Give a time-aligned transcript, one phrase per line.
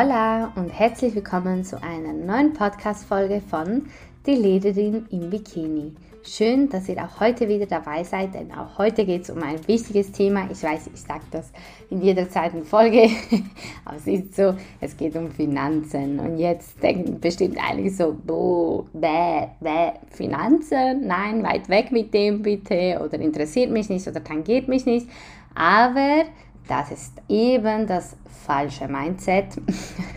[0.00, 3.86] Hola und herzlich willkommen zu einer neuen Podcast-Folge von
[4.26, 5.92] Die Lederin im Bikini.
[6.22, 9.66] Schön, dass ihr auch heute wieder dabei seid, denn auch heute geht es um ein
[9.66, 10.48] wichtiges Thema.
[10.52, 11.50] Ich weiß, ich sage das
[11.90, 13.08] in jeder zweiten Folge,
[13.84, 16.20] aber es ist so, es geht um Finanzen.
[16.20, 21.08] Und jetzt denken bestimmt einige so, boah, bäh, bäh, Finanzen?
[21.08, 25.08] Nein, weit weg mit dem bitte oder interessiert mich nicht oder tangiert mich nicht.
[25.56, 26.22] Aber
[26.68, 28.14] das ist eben das
[28.46, 29.56] falsche Mindset.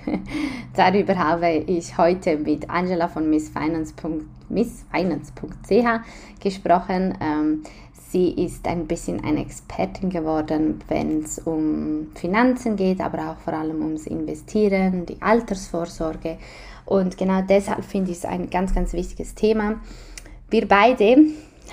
[0.75, 4.01] Darüber habe ich heute mit Angela von missfinance.ch
[6.39, 7.17] gesprochen.
[7.21, 13.37] Ähm, sie ist ein bisschen eine Expertin geworden, wenn es um Finanzen geht, aber auch
[13.37, 16.37] vor allem ums Investieren, die Altersvorsorge.
[16.85, 19.79] Und genau deshalb finde ich es ein ganz, ganz wichtiges Thema.
[20.49, 21.17] Wir beide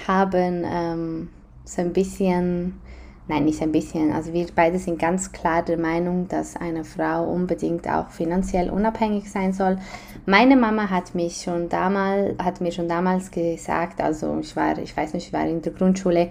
[0.06, 1.28] haben ähm,
[1.64, 2.80] so ein bisschen
[3.28, 4.10] Nein, nicht ein bisschen.
[4.12, 9.30] Also wir beide sind ganz klar der Meinung, dass eine Frau unbedingt auch finanziell unabhängig
[9.30, 9.78] sein soll.
[10.24, 14.96] Meine Mama hat mich schon damals, hat mir schon damals gesagt, also ich war, ich
[14.96, 16.30] weiß nicht, ich war in der Grundschule,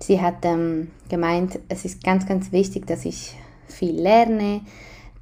[0.00, 3.36] sie hat ähm, gemeint, es ist ganz, ganz wichtig, dass ich
[3.68, 4.62] viel lerne,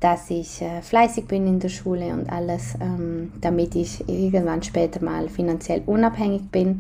[0.01, 5.05] dass ich äh, fleißig bin in der Schule und alles, ähm, damit ich irgendwann später
[5.05, 6.79] mal finanziell unabhängig bin.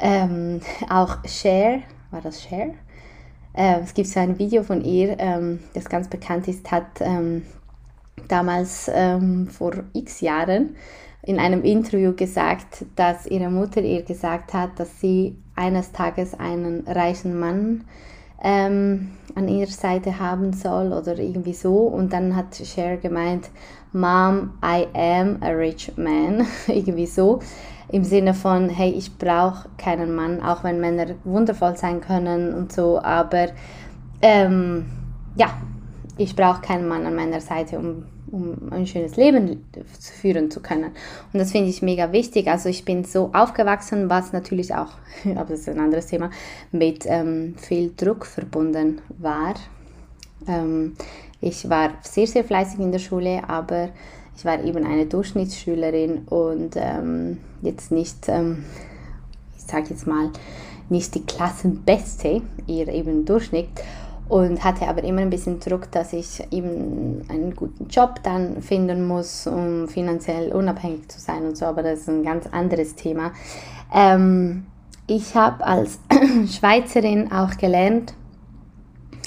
[0.00, 0.60] Ähm,
[0.90, 2.74] auch Share, war das Share?
[3.54, 7.42] Äh, es gibt so ein Video von ihr, ähm, das ganz bekannt ist, hat ähm,
[8.28, 10.76] damals ähm, vor x Jahren
[11.22, 16.84] in einem Interview gesagt, dass ihre Mutter ihr gesagt hat, dass sie eines Tages einen
[16.86, 17.84] reichen Mann
[18.42, 21.76] ähm, an ihrer Seite haben soll oder irgendwie so.
[21.76, 23.50] Und dann hat Cher gemeint,
[23.92, 27.40] Mom, I am a rich man, irgendwie so
[27.88, 32.72] im Sinne von, hey, ich brauche keinen Mann, auch wenn Männer wundervoll sein können und
[32.72, 33.48] so, aber
[34.20, 34.86] ähm,
[35.36, 35.54] ja,
[36.16, 39.64] ich brauche keinen Mann an meiner Seite, um, um ein schönes Leben
[40.20, 40.92] führen zu können.
[41.32, 42.48] Und das finde ich mega wichtig.
[42.48, 44.92] Also ich bin so aufgewachsen, was natürlich auch,
[45.24, 46.30] aber das ist ein anderes Thema,
[46.70, 49.54] mit ähm, viel Druck verbunden war.
[50.46, 50.94] Ähm,
[51.40, 53.88] ich war sehr, sehr fleißig in der Schule, aber
[54.36, 58.64] ich war eben eine Durchschnittsschülerin und ähm, jetzt nicht, ähm,
[59.56, 60.30] ich sage jetzt mal,
[60.88, 63.68] nicht die Klassenbeste, eher eben Durchschnitt
[64.28, 69.06] und hatte aber immer ein bisschen Druck, dass ich eben einen guten Job dann finden
[69.06, 73.32] muss, um finanziell unabhängig zu sein und so, aber das ist ein ganz anderes Thema.
[73.92, 74.64] Ähm,
[75.06, 75.98] ich habe als
[76.48, 78.14] Schweizerin auch gelernt,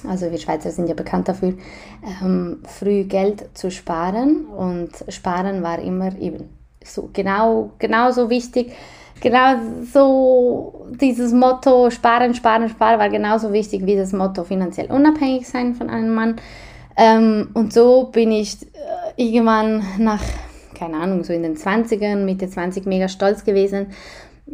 [0.07, 1.53] also wir Schweizer sind ja bekannt dafür,
[2.05, 4.45] ähm, früh Geld zu sparen.
[4.45, 6.49] Und sparen war immer eben
[6.83, 8.73] so genau, genauso wichtig.
[9.21, 9.55] Genau
[9.91, 15.73] so dieses Motto sparen, sparen, sparen war genauso wichtig wie das Motto finanziell unabhängig sein
[15.73, 16.35] von einem Mann.
[16.97, 18.67] Ähm, und so bin ich äh,
[19.15, 20.21] irgendwann nach,
[20.77, 23.87] keine Ahnung, so in den 20ern, Mitte 20 mega stolz gewesen,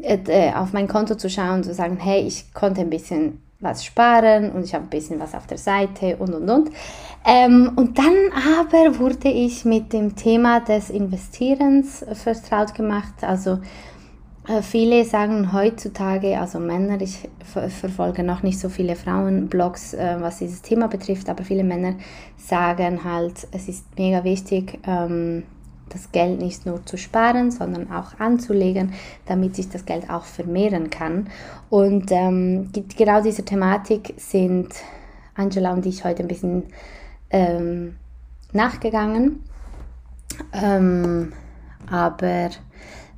[0.01, 3.85] äh, auf mein Konto zu schauen und zu sagen, hey, ich konnte ein bisschen was
[3.85, 6.69] sparen und ich habe ein bisschen was auf der Seite und und und.
[7.23, 8.15] Ähm, und dann
[8.59, 13.13] aber wurde ich mit dem Thema des Investierens vertraut gemacht.
[13.21, 13.59] Also
[14.47, 20.17] äh, viele sagen heutzutage, also Männer, ich ver verfolge noch nicht so viele Frauenblogs, äh,
[20.19, 21.95] was dieses Thema betrifft, aber viele Männer
[22.37, 25.43] sagen halt, es ist mega wichtig, ähm,
[25.89, 28.93] das Geld nicht nur zu sparen, sondern auch anzulegen,
[29.27, 31.27] damit sich das Geld auch vermehren kann.
[31.69, 34.69] Und ähm, genau diese Thematik sind
[35.35, 36.63] Angela und ich heute ein bisschen
[37.31, 37.95] ähm,
[38.53, 39.43] nachgegangen.
[40.53, 41.33] Ähm,
[41.89, 42.49] aber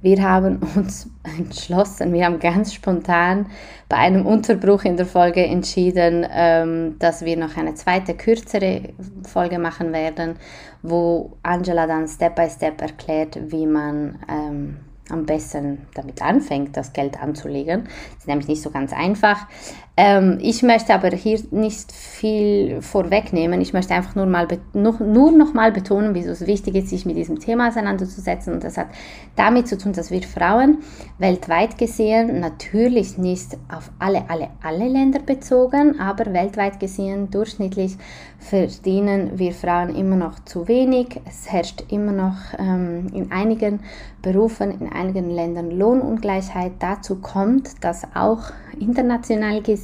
[0.02, 3.48] wir haben uns entschlossen, wir haben ganz spontan
[3.88, 8.94] bei einem Unterbruch in der Folge entschieden, ähm, dass wir noch eine zweite kürzere
[9.26, 10.36] Folge machen werden,
[10.82, 14.78] wo Angela dann Step by Step erklärt, wie man ähm,
[15.10, 17.84] am besten damit anfängt, das Geld anzulegen.
[17.86, 19.48] Das ist nämlich nicht so ganz einfach.
[19.96, 23.62] Ähm, ich möchte aber hier nicht viel vorwegnehmen.
[23.62, 27.06] Ich möchte einfach nur, mal nur, nur noch mal betonen, wieso es wichtig ist, sich
[27.06, 28.54] mit diesem Thema auseinanderzusetzen.
[28.54, 28.88] Und das hat
[29.36, 30.80] damit zu tun, dass wir Frauen
[31.20, 37.96] weltweit gesehen, natürlich nicht auf alle, alle, alle Länder bezogen, aber weltweit gesehen durchschnittlich
[38.40, 41.22] verdienen wir Frauen immer noch zu wenig.
[41.30, 43.82] Es herrscht immer noch ähm, in einigen
[44.24, 46.74] Berufen, in einigen Ländern Lohnungleichheit.
[46.80, 49.83] Dazu kommt, dass auch international gesehen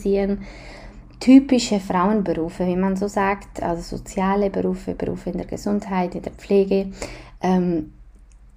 [1.20, 6.32] typische Frauenberufe, wie man so sagt, also soziale Berufe, Berufe in der Gesundheit, in der
[6.32, 6.92] Pflege
[7.42, 7.94] ähm,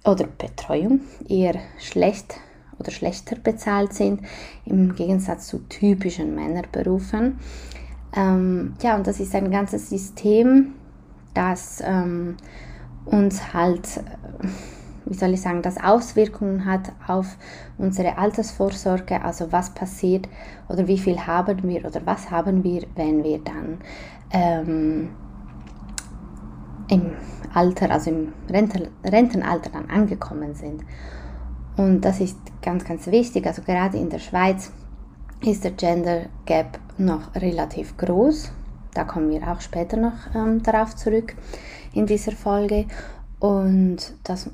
[0.05, 2.35] oder Betreuung eher schlecht
[2.79, 4.21] oder schlechter bezahlt sind,
[4.65, 7.39] im Gegensatz zu typischen Männerberufen.
[8.15, 10.73] Ähm, ja, und das ist ein ganzes System,
[11.33, 12.37] das ähm,
[13.05, 14.03] uns halt,
[15.05, 17.37] wie soll ich sagen, das Auswirkungen hat auf
[17.77, 20.27] unsere Altersvorsorge, also was passiert
[20.69, 23.79] oder wie viel haben wir oder was haben wir, wenn wir dann
[24.31, 25.09] ähm,
[26.89, 27.11] im
[27.53, 30.83] Alter, also im Renten, Rentenalter dann angekommen sind.
[31.77, 33.45] Und das ist ganz, ganz wichtig.
[33.45, 34.71] Also gerade in der Schweiz
[35.41, 38.51] ist der Gender Gap noch relativ groß.
[38.93, 41.35] Da kommen wir auch später noch ähm, darauf zurück
[41.93, 42.85] in dieser Folge.
[43.39, 44.49] Und das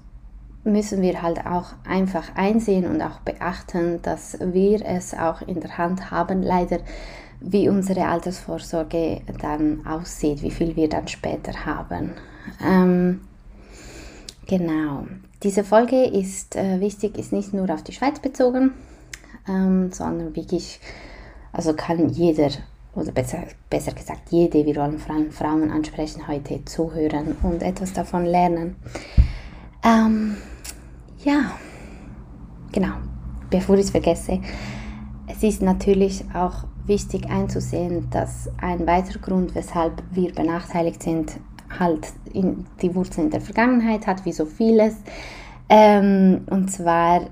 [0.64, 5.78] müssen wir halt auch einfach einsehen und auch beachten, dass wir es auch in der
[5.78, 6.80] Hand haben, leider,
[7.40, 12.12] wie unsere Altersvorsorge dann aussieht, wie viel wir dann später haben.
[12.66, 13.22] Ähm,
[14.46, 15.06] genau.
[15.44, 18.74] Diese Folge ist äh, wichtig, ist nicht nur auf die Schweiz bezogen,
[19.48, 20.82] ähm, sondern wirklich,
[21.54, 22.50] also kann jeder,
[22.94, 25.00] oder besser, besser gesagt jede, wir wollen
[25.32, 28.76] Frauen ansprechen, heute zuhören und etwas davon lernen.
[29.82, 30.36] Ähm,
[31.24, 31.52] ja,
[32.72, 32.94] genau,
[33.50, 34.40] bevor ich es vergesse,
[35.28, 41.40] es ist natürlich auch wichtig einzusehen, dass ein weiterer Grund, weshalb wir benachteiligt sind,
[41.78, 44.96] halt die Wurzeln in der Vergangenheit hat, wie so vieles.
[45.70, 47.28] Ähm, und zwar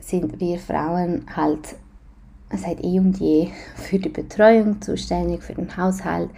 [0.00, 1.76] sind wir Frauen halt
[2.50, 6.30] seit eh und je für die Betreuung zuständig, für den Haushalt.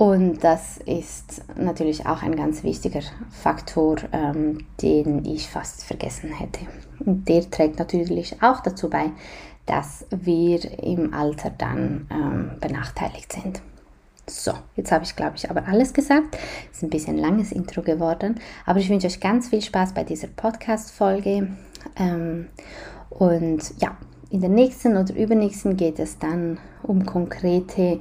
[0.00, 6.60] Und das ist natürlich auch ein ganz wichtiger Faktor, ähm, den ich fast vergessen hätte.
[7.00, 9.10] Und der trägt natürlich auch dazu bei,
[9.66, 13.60] dass wir im Alter dann ähm, benachteiligt sind.
[14.26, 16.38] So, jetzt habe ich, glaube ich, aber alles gesagt.
[16.70, 20.04] Es ist ein bisschen langes Intro geworden, aber ich wünsche euch ganz viel Spaß bei
[20.04, 21.48] dieser Podcast-Folge.
[21.96, 22.46] Ähm,
[23.10, 23.98] und ja,
[24.30, 28.00] in der nächsten oder übernächsten geht es dann um konkrete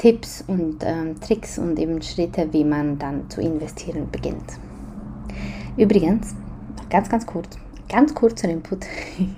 [0.00, 4.54] Tipps und ähm, Tricks und eben Schritte, wie man dann zu investieren beginnt.
[5.76, 6.34] Übrigens,
[6.88, 8.86] ganz, ganz kurz, ganz kurzer Input.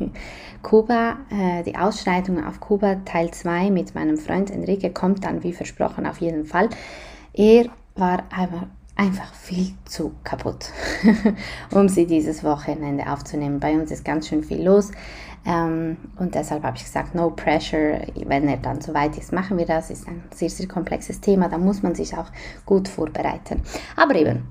[0.62, 5.52] Kuba, äh, die Ausschreitungen auf Kuba Teil 2 mit meinem Freund Enrique kommt dann wie
[5.52, 6.68] versprochen auf jeden Fall.
[7.32, 7.66] Er
[7.96, 10.66] war einfach, einfach viel zu kaputt,
[11.70, 13.58] um sie dieses Wochenende aufzunehmen.
[13.58, 14.90] Bei uns ist ganz schön viel los.
[15.44, 19.66] Ähm, und deshalb habe ich gesagt, no pressure, wenn er dann soweit ist, machen wir
[19.66, 19.90] das.
[19.90, 22.30] Ist ein sehr, sehr komplexes Thema, da muss man sich auch
[22.64, 23.62] gut vorbereiten.
[23.96, 24.44] Aber eben,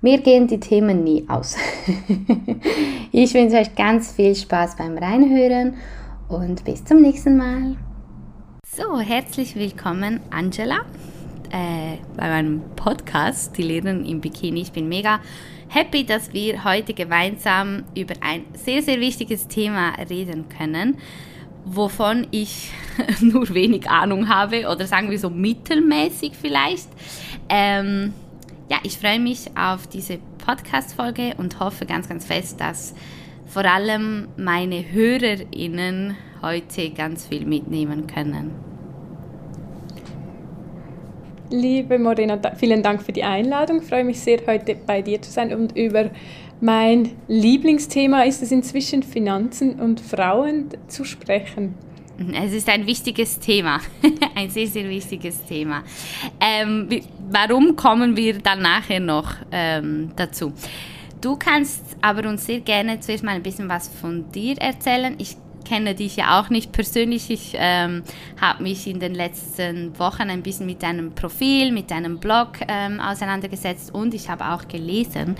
[0.00, 1.56] mir gehen die Themen nie aus.
[3.12, 5.74] ich wünsche euch ganz viel Spaß beim Reinhören
[6.28, 7.76] und bis zum nächsten Mal.
[8.74, 10.80] So, herzlich willkommen, Angela,
[11.52, 14.62] äh, bei meinem Podcast, Die Lehrerin im Bikini.
[14.62, 15.20] Ich bin mega
[15.68, 20.98] happy, dass wir heute gemeinsam über ein sehr, sehr wichtiges Thema reden können,
[21.64, 22.72] wovon ich
[23.20, 26.88] nur wenig Ahnung habe oder sagen wir so mittelmäßig vielleicht.
[27.48, 28.12] Ähm,
[28.70, 32.94] ja, ich freue mich auf diese Podcast-Folge und hoffe ganz, ganz fest, dass
[33.46, 38.71] vor allem meine HörerInnen heute ganz viel mitnehmen können.
[41.52, 43.82] Liebe Morena, vielen Dank für die Einladung.
[43.82, 46.10] Ich freue mich sehr, heute bei dir zu sein und über
[46.62, 51.74] mein Lieblingsthema ist es inzwischen Finanzen und Frauen zu sprechen.
[52.42, 53.80] Es ist ein wichtiges Thema,
[54.34, 55.82] ein sehr, sehr wichtiges Thema.
[56.40, 56.88] Ähm,
[57.30, 60.54] warum kommen wir dann nachher noch ähm, dazu?
[61.20, 65.16] Du kannst aber uns sehr gerne zuerst mal ein bisschen was von dir erzählen.
[65.18, 67.30] Ich kenne dich ja auch nicht persönlich.
[67.30, 68.02] Ich ähm,
[68.40, 73.00] habe mich in den letzten Wochen ein bisschen mit deinem Profil, mit deinem Blog ähm,
[73.00, 75.36] auseinandergesetzt und ich habe auch gelesen,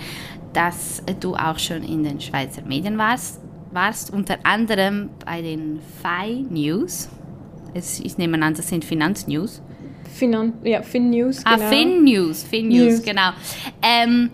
[0.53, 3.41] dass du auch schon in den Schweizer Medien warst
[3.73, 7.09] warst unter anderem bei den FI News.
[7.75, 9.63] Es, ich nehme an, das sind Finanznews.
[10.13, 11.67] Finan ja, FinNews, ah, genau.
[11.67, 13.03] Ah, FinNews, FinNews, News.
[13.03, 13.31] genau.
[13.81, 14.31] Ähm,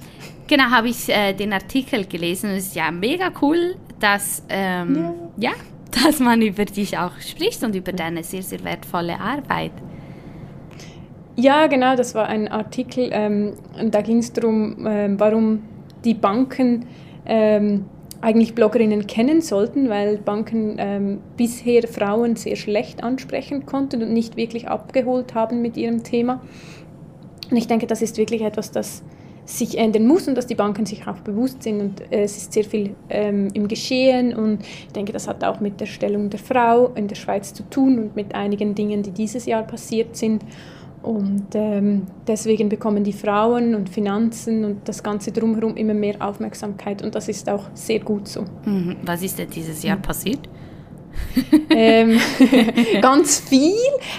[0.48, 2.50] genau, habe ich äh, den Artikel gelesen.
[2.50, 5.50] Es ist ja mega cool, dass, ähm, ja.
[5.50, 5.56] ja.
[6.04, 9.72] Dass man über dich auch spricht und über deine sehr, sehr wertvolle Arbeit.
[11.36, 15.62] Ja, genau, das war ein Artikel ähm, und da ging es darum, ähm, warum
[16.04, 16.86] die Banken
[17.26, 17.84] ähm,
[18.20, 24.36] eigentlich Bloggerinnen kennen sollten, weil Banken ähm, bisher Frauen sehr schlecht ansprechen konnten und nicht
[24.36, 26.40] wirklich abgeholt haben mit ihrem Thema.
[27.50, 29.04] Und ich denke, das ist wirklich etwas, das
[29.48, 31.80] sich ändern muss und dass die Banken sich auch bewusst sind.
[31.80, 35.60] Und äh, es ist sehr viel ähm, im Geschehen und ich denke, das hat auch
[35.60, 39.10] mit der Stellung der Frau in der Schweiz zu tun und mit einigen Dingen, die
[39.10, 40.44] dieses Jahr passiert sind.
[41.00, 47.02] Und ähm, deswegen bekommen die Frauen und Finanzen und das Ganze drumherum immer mehr Aufmerksamkeit
[47.02, 48.44] und das ist auch sehr gut so.
[48.66, 48.96] Mhm.
[49.02, 50.40] Was ist denn dieses Jahr passiert?
[51.70, 52.18] ähm,
[53.00, 53.72] ganz viel.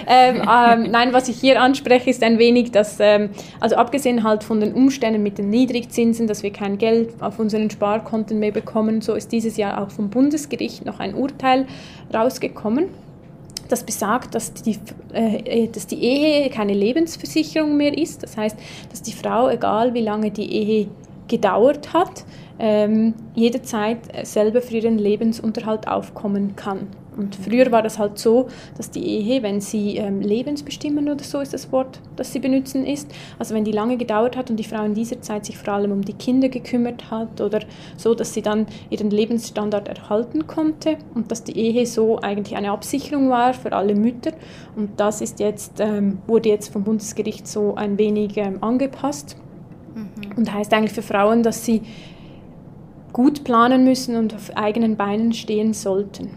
[0.06, 3.30] Ähm, ähm, nein, was ich hier anspreche, ist ein wenig, dass, ähm,
[3.60, 7.70] also abgesehen halt von den Umständen mit den Niedrigzinsen, dass wir kein Geld auf unseren
[7.70, 11.66] Sparkonten mehr bekommen, so ist dieses Jahr auch vom Bundesgericht noch ein Urteil
[12.12, 12.88] rausgekommen
[13.70, 14.78] das besagt, dass die,
[15.12, 18.22] äh, dass die Ehe keine Lebensversicherung mehr ist.
[18.22, 18.56] Das heißt,
[18.90, 20.88] dass die Frau, egal wie lange die Ehe
[21.28, 22.24] gedauert hat,
[22.60, 26.88] ähm, jederzeit selber für ihren Lebensunterhalt aufkommen kann.
[27.16, 31.40] Und früher war das halt so, dass die Ehe, wenn sie ähm, lebensbestimmend oder so
[31.40, 34.64] ist das Wort, das sie benutzen ist, also wenn die lange gedauert hat und die
[34.64, 37.60] Frau in dieser Zeit sich vor allem um die Kinder gekümmert hat oder
[37.96, 42.70] so, dass sie dann ihren Lebensstandard erhalten konnte und dass die Ehe so eigentlich eine
[42.70, 44.32] Absicherung war für alle Mütter.
[44.76, 49.36] Und das ist jetzt, ähm, wurde jetzt vom Bundesgericht so ein wenig ähm, angepasst
[49.94, 50.36] mhm.
[50.36, 51.82] und heißt eigentlich für Frauen, dass sie
[53.12, 56.30] gut planen müssen und auf eigenen Beinen stehen sollten.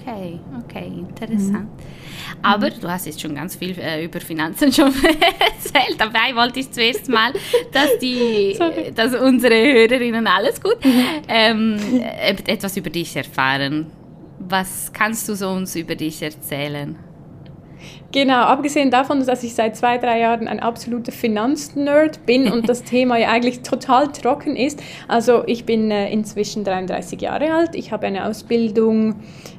[0.00, 1.64] Okay, okay, interessant.
[1.64, 2.40] Mhm.
[2.42, 5.96] Aber du hast jetzt schon ganz viel äh, über Finanzen schon erzählt.
[5.98, 7.32] Dabei wollte ich zuerst mal,
[7.72, 8.58] dass, die,
[8.94, 11.04] dass unsere Hörerinnen alles gut mhm.
[11.28, 12.02] ähm,
[12.46, 13.86] etwas über dich erfahren.
[14.38, 16.96] Was kannst du so uns über dich erzählen?
[18.12, 22.82] Genau, abgesehen davon, dass ich seit zwei, drei Jahren ein absoluter Finanznerd bin und das
[22.84, 24.82] Thema ja eigentlich total trocken ist.
[25.06, 29.14] Also ich bin äh, inzwischen 33 Jahre alt, ich habe eine Ausbildung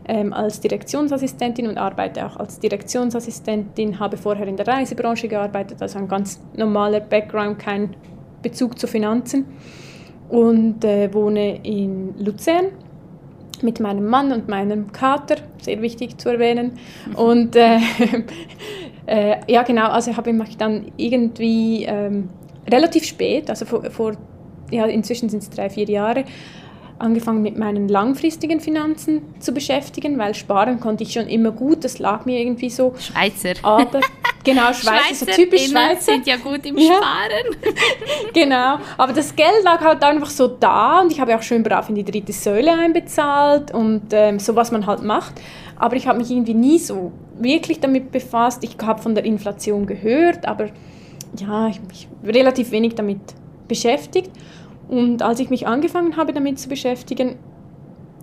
[0.05, 5.99] ähm, als Direktionsassistentin und arbeite auch als Direktionsassistentin, habe vorher in der Reisebranche gearbeitet, also
[5.99, 7.95] ein ganz normaler Background, kein
[8.41, 9.45] Bezug zu Finanzen.
[10.27, 12.65] Und äh, wohne in Luzern
[13.63, 16.73] mit meinem Mann und meinem Kater, sehr wichtig zu erwähnen.
[17.15, 17.79] Und äh,
[19.05, 22.29] äh, ja, genau, also habe ich mich dann irgendwie ähm,
[22.69, 24.13] relativ spät, also vor, vor
[24.71, 26.23] ja, inzwischen sind es drei, vier Jahre,
[26.99, 31.99] angefangen mit meinen langfristigen Finanzen zu beschäftigen, weil sparen konnte ich schon immer gut, das
[31.99, 32.93] lag mir irgendwie so.
[32.97, 33.53] Schweizer.
[33.63, 34.01] Aber,
[34.43, 36.01] genau, Schweizer, so typisch Schweizer.
[36.01, 36.95] sind ja gut im ja.
[36.95, 37.55] Sparen.
[38.33, 41.89] genau, aber das Geld lag halt einfach so da und ich habe auch schön brav
[41.89, 45.33] in die dritte Säule einbezahlt und ähm, so, was man halt macht.
[45.77, 48.63] Aber ich habe mich irgendwie nie so wirklich damit befasst.
[48.63, 50.65] Ich habe von der Inflation gehört, aber
[51.37, 53.19] ja, ich habe mich relativ wenig damit
[53.67, 54.31] beschäftigt.
[54.87, 57.37] Und als ich mich angefangen habe, damit zu beschäftigen,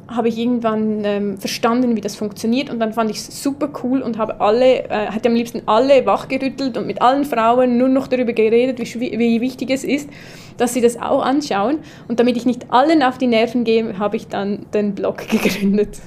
[0.08, 4.00] habe ich irgendwann ähm, verstanden, wie das funktioniert und dann fand ich es super cool
[4.00, 8.06] und habe alle, äh, hätte am liebsten alle wachgerüttelt und mit allen Frauen nur noch
[8.06, 10.08] darüber geredet, wie, wie wichtig es ist,
[10.56, 11.80] dass sie das auch anschauen.
[12.08, 16.00] Und damit ich nicht allen auf die Nerven gehe, habe ich dann den Blog gegründet.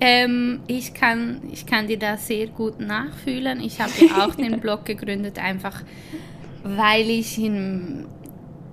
[0.00, 3.60] ähm, ich, kann, ich kann dir da sehr gut nachfühlen.
[3.60, 5.82] Ich habe auch den Blog gegründet, einfach
[6.64, 8.06] weil ich in,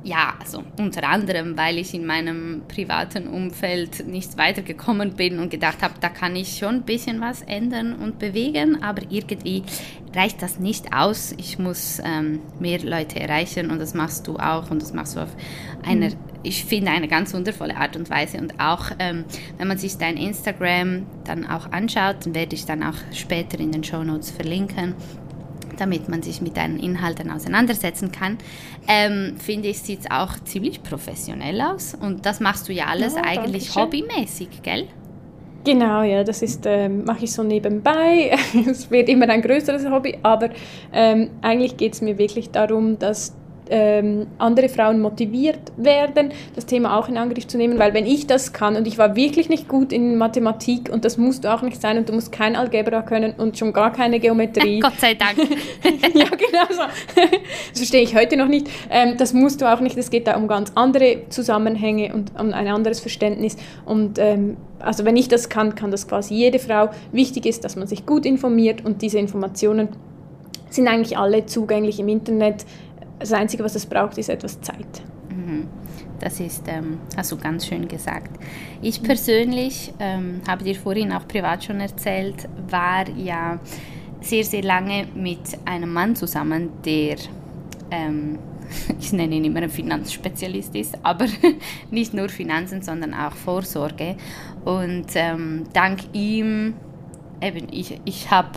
[0.03, 5.83] ja, also unter anderem, weil ich in meinem privaten Umfeld nicht weitergekommen bin und gedacht
[5.83, 9.63] habe, da kann ich schon ein bisschen was ändern und bewegen, aber irgendwie
[10.15, 11.33] reicht das nicht aus.
[11.37, 15.21] Ich muss ähm, mehr Leute erreichen und das machst du auch und das machst du
[15.21, 15.35] auf
[15.83, 16.15] einer, mhm.
[16.41, 19.25] ich finde, eine ganz wundervolle Art und Weise und auch, ähm,
[19.57, 23.71] wenn man sich dein Instagram dann auch anschaut, dann werde ich dann auch später in
[23.71, 24.95] den Show Notes verlinken
[25.81, 28.37] damit man sich mit deinen Inhalten auseinandersetzen kann,
[28.87, 31.95] ähm, finde ich, sieht es auch ziemlich professionell aus.
[31.95, 34.87] Und das machst du ja alles ja, eigentlich hobbymäßig, gell?
[35.63, 38.35] Genau, ja, das ist, äh, mache ich so nebenbei.
[38.69, 40.49] es wird immer ein größeres Hobby, aber
[40.93, 43.35] ähm, eigentlich geht es mir wirklich darum, dass
[43.69, 48.27] ähm, andere Frauen motiviert werden, das Thema auch in Angriff zu nehmen, weil wenn ich
[48.27, 51.61] das kann und ich war wirklich nicht gut in Mathematik und das musst du auch
[51.61, 54.79] nicht sein und du musst kein Algebra können und schon gar keine Geometrie.
[54.81, 55.37] Gott sei Dank.
[56.13, 56.83] ja, genau so.
[57.71, 58.67] das verstehe ich heute noch nicht.
[58.89, 59.97] Ähm, das musst du auch nicht.
[59.97, 63.57] Es geht da um ganz andere Zusammenhänge und um ein anderes Verständnis.
[63.85, 66.89] Und ähm, also wenn ich das kann, kann das quasi jede Frau.
[67.11, 69.89] Wichtig ist, dass man sich gut informiert und diese Informationen
[70.69, 72.65] sind eigentlich alle zugänglich im Internet.
[73.21, 75.03] Das Einzige, was es braucht, ist etwas Zeit.
[75.29, 75.67] Mhm.
[76.19, 78.31] Das ist, ähm, hast du ganz schön gesagt.
[78.81, 83.59] Ich persönlich, ähm, habe dir vorhin auch privat schon erzählt, war ja
[84.21, 87.17] sehr, sehr lange mit einem Mann zusammen, der,
[87.91, 88.39] ähm,
[88.99, 91.27] ich nenne ihn immer ein Finanzspezialist ist, aber
[91.91, 94.15] nicht nur Finanzen, sondern auch Vorsorge.
[94.65, 96.73] Und ähm, dank ihm,
[97.39, 98.49] eben, ich, ich habe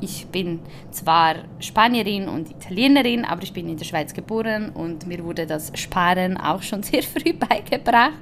[0.00, 0.60] ich bin
[0.90, 5.72] zwar Spanierin und Italienerin, aber ich bin in der Schweiz geboren und mir wurde das
[5.74, 8.12] Sparen auch schon sehr früh beigebracht.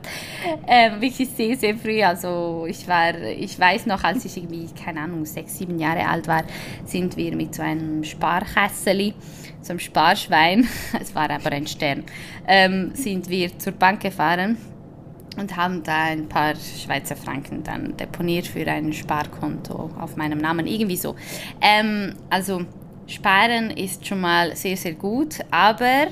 [0.66, 2.02] Ähm, wirklich sehr, sehr früh.
[2.02, 6.28] Also ich war, ich weiß noch, als ich irgendwie, keine Ahnung, sechs, sieben Jahre alt
[6.28, 6.44] war,
[6.84, 9.14] sind wir mit so einem Sparkesseli,
[9.60, 10.68] so einem Sparschwein,
[11.00, 12.04] es war aber ein Stern,
[12.46, 14.56] ähm, sind wir zur Bank gefahren
[15.36, 20.66] und haben da ein paar Schweizer Franken dann deponiert für ein Sparkonto auf meinem Namen,
[20.66, 21.14] irgendwie so.
[21.60, 22.62] Ähm, also
[23.06, 26.06] Sparen ist schon mal sehr, sehr gut, aber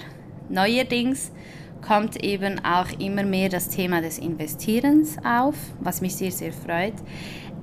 [0.49, 1.33] neuerdings
[1.81, 6.95] kommt eben auch immer mehr das Thema des Investierens auf, was mich sehr, sehr freut.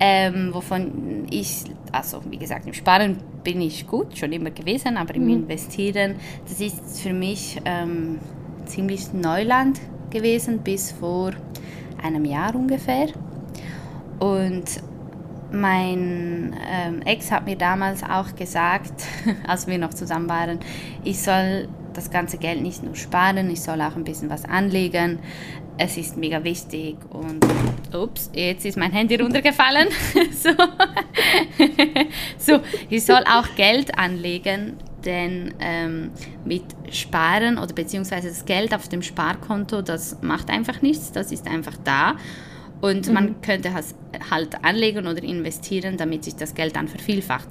[0.02, 5.16] Ähm, wovon ich, also wie gesagt, im Sparen bin ich gut, schon immer gewesen, aber
[5.16, 5.44] im mhm.
[5.44, 6.16] Investieren,
[6.48, 8.20] das ist für mich ähm,
[8.66, 11.32] ziemlich Neuland gewesen bis vor
[12.02, 13.08] einem Jahr ungefähr.
[14.20, 14.66] Und
[15.52, 19.04] mein ähm, Ex hat mir damals auch gesagt,
[19.48, 20.60] als wir noch zusammen waren,
[21.04, 25.20] ich soll das ganze Geld nicht nur sparen, ich soll auch ein bisschen was anlegen.
[25.78, 27.46] Es ist mega wichtig und
[27.96, 29.88] ups, jetzt ist mein Handy runtergefallen.
[30.32, 30.50] so.
[32.38, 36.12] so, ich soll auch Geld anlegen, denn ähm,
[36.46, 41.48] mit Sparen oder beziehungsweise das Geld auf dem Sparkonto, das macht einfach nichts, das ist
[41.48, 42.16] einfach da.
[42.82, 43.14] Und mhm.
[43.14, 43.94] man könnte es
[44.32, 47.50] halt anlegen oder investieren, damit sich das Geld dann vervielfacht.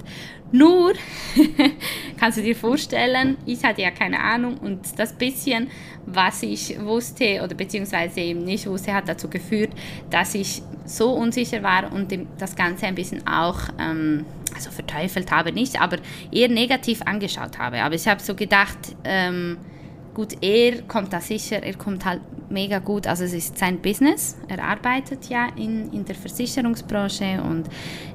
[0.51, 0.93] Nur,
[2.19, 5.69] kannst du dir vorstellen, ich hatte ja keine Ahnung und das bisschen,
[6.05, 9.69] was ich wusste oder beziehungsweise eben nicht wusste, hat dazu geführt,
[10.09, 15.51] dass ich so unsicher war und das Ganze ein bisschen auch, ähm, also verteufelt habe
[15.51, 15.97] nicht, aber
[16.31, 17.83] eher negativ angeschaut habe.
[17.83, 19.57] Aber ich habe so gedacht, ähm,
[20.13, 24.37] gut, er kommt da sicher, er kommt halt mega gut, also es ist sein Business,
[24.47, 27.65] er arbeitet ja in, in der Versicherungsbranche und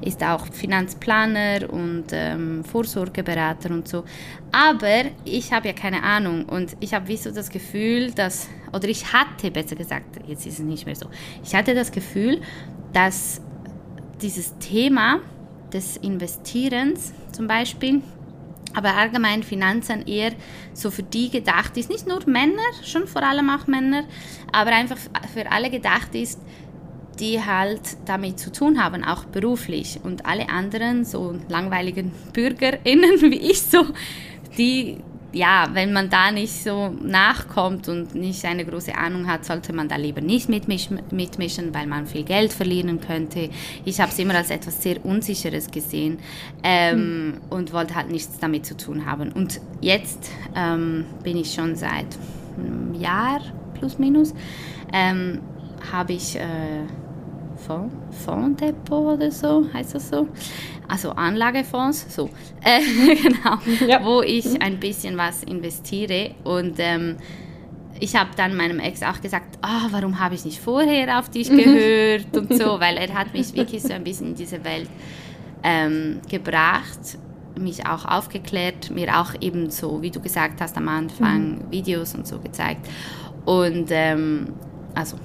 [0.01, 4.05] ist auch Finanzplaner und ähm, Vorsorgeberater und so.
[4.53, 8.89] Aber ich habe ja keine Ahnung und ich habe wie so das Gefühl, dass, oder
[8.89, 11.07] ich hatte besser gesagt, jetzt ist es nicht mehr so,
[11.45, 12.41] ich hatte das Gefühl,
[12.93, 13.41] dass
[14.21, 15.21] dieses Thema
[15.73, 18.01] des Investierens zum Beispiel,
[18.75, 20.33] aber allgemein Finanzen eher
[20.73, 24.05] so für die gedacht ist, nicht nur Männer, schon vor allem auch Männer,
[24.53, 24.99] aber einfach
[25.33, 26.41] für alle gedacht ist,
[27.21, 30.01] die halt damit zu tun haben, auch beruflich.
[30.03, 33.87] Und alle anderen, so langweiligen BürgerInnen wie ich so,
[34.59, 34.99] die
[35.35, 39.89] ja, wenn man da nicht so nachkommt und nicht eine große Ahnung hat, sollte man
[39.89, 43.51] da lieber nicht mitmischen, mitmischen weil man viel Geld verlieren könnte.
[43.85, 46.19] Ich habe es immer als etwas sehr Unsicheres gesehen
[46.63, 47.35] ähm, mhm.
[47.51, 49.33] und wollte halt nichts damit zu tun haben.
[49.33, 52.07] Und jetzt ähm, bin ich schon seit
[52.57, 53.41] einem Jahr
[53.79, 54.35] plus minus,
[54.93, 55.41] ähm,
[55.93, 56.37] habe ich...
[56.37, 56.85] Äh,
[58.25, 60.29] Fonddepot oder so, heißt das so?
[60.89, 62.31] Also Anlagefonds, so,
[62.63, 62.81] äh,
[63.17, 64.05] genau, ja.
[64.05, 66.35] wo ich ein bisschen was investiere.
[66.45, 67.17] Und ähm,
[68.01, 71.49] ich habe dann meinem Ex auch gesagt, oh, warum habe ich nicht vorher auf dich
[71.49, 72.37] gehört?
[72.37, 74.89] Und so, weil er hat mich wirklich so ein bisschen in diese Welt
[75.63, 77.19] ähm, gebracht,
[77.59, 81.71] mich auch aufgeklärt, mir auch eben so, wie du gesagt hast am Anfang, mhm.
[81.71, 82.87] Videos und so gezeigt.
[83.45, 84.55] Und ähm,
[84.95, 85.17] also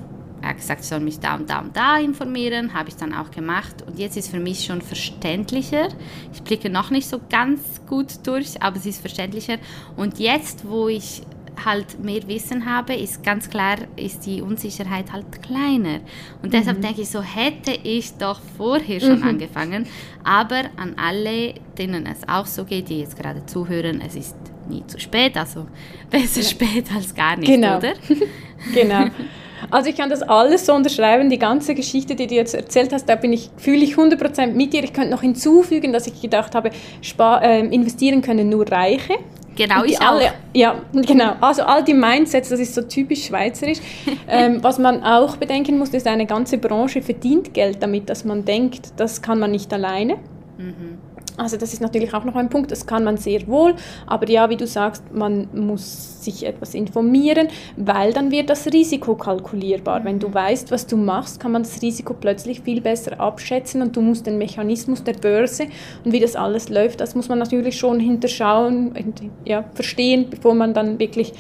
[0.42, 3.14] er hat gesagt, ich soll mich da und da und da informieren, habe ich dann
[3.14, 3.84] auch gemacht.
[3.86, 5.90] Und jetzt ist für mich schon verständlicher.
[6.34, 9.58] Ich blicke noch nicht so ganz gut durch, aber es ist verständlicher.
[9.96, 11.24] Und jetzt, wo ich
[11.66, 16.00] halt mehr Wissen habe, ist ganz klar, ist die Unsicherheit halt kleiner.
[16.42, 16.84] Und deshalb mhm.
[16.84, 19.28] denke ich so, hätte ich doch vorher schon mhm.
[19.28, 19.88] angefangen.
[20.24, 24.36] Aber an alle, denen es auch so geht, die jetzt gerade zuhören, es ist
[24.70, 25.38] nie zu spät.
[25.38, 25.68] Also
[26.10, 26.48] besser ja.
[26.48, 27.78] spät als gar nicht, genau.
[27.78, 27.94] oder?
[28.74, 29.08] genau.
[29.72, 33.08] Also ich kann das alles so unterschreiben, die ganze Geschichte, die du jetzt erzählt hast,
[33.08, 34.84] da bin ich, fühle ich 100% mit dir.
[34.84, 39.16] Ich könnte noch hinzufügen, dass ich gedacht habe, spar, äh, investieren können nur Reiche.
[39.56, 40.34] Genau, ich alle, auch.
[40.54, 41.34] Ja, genau.
[41.42, 43.80] Also all die Mindsets, das ist so typisch schweizerisch.
[44.28, 48.46] ähm, was man auch bedenken muss, ist, eine ganze Branche verdient Geld damit, dass man
[48.46, 50.16] denkt, das kann man nicht alleine.
[50.58, 50.98] Mhm.
[51.40, 53.76] Also das ist natürlich auch noch ein Punkt, das kann man sehr wohl,
[54.06, 57.48] aber ja, wie du sagst, man muss sich etwas informieren,
[57.78, 60.04] weil dann wird das Risiko kalkulierbar.
[60.04, 60.34] Wenn du mhm.
[60.34, 64.26] weißt, was du machst, kann man das Risiko plötzlich viel besser abschätzen und du musst
[64.26, 65.68] den Mechanismus der Börse
[66.04, 68.94] und wie das alles läuft, das muss man natürlich schon hinterschauen,
[69.46, 71.34] ja, verstehen, bevor man dann wirklich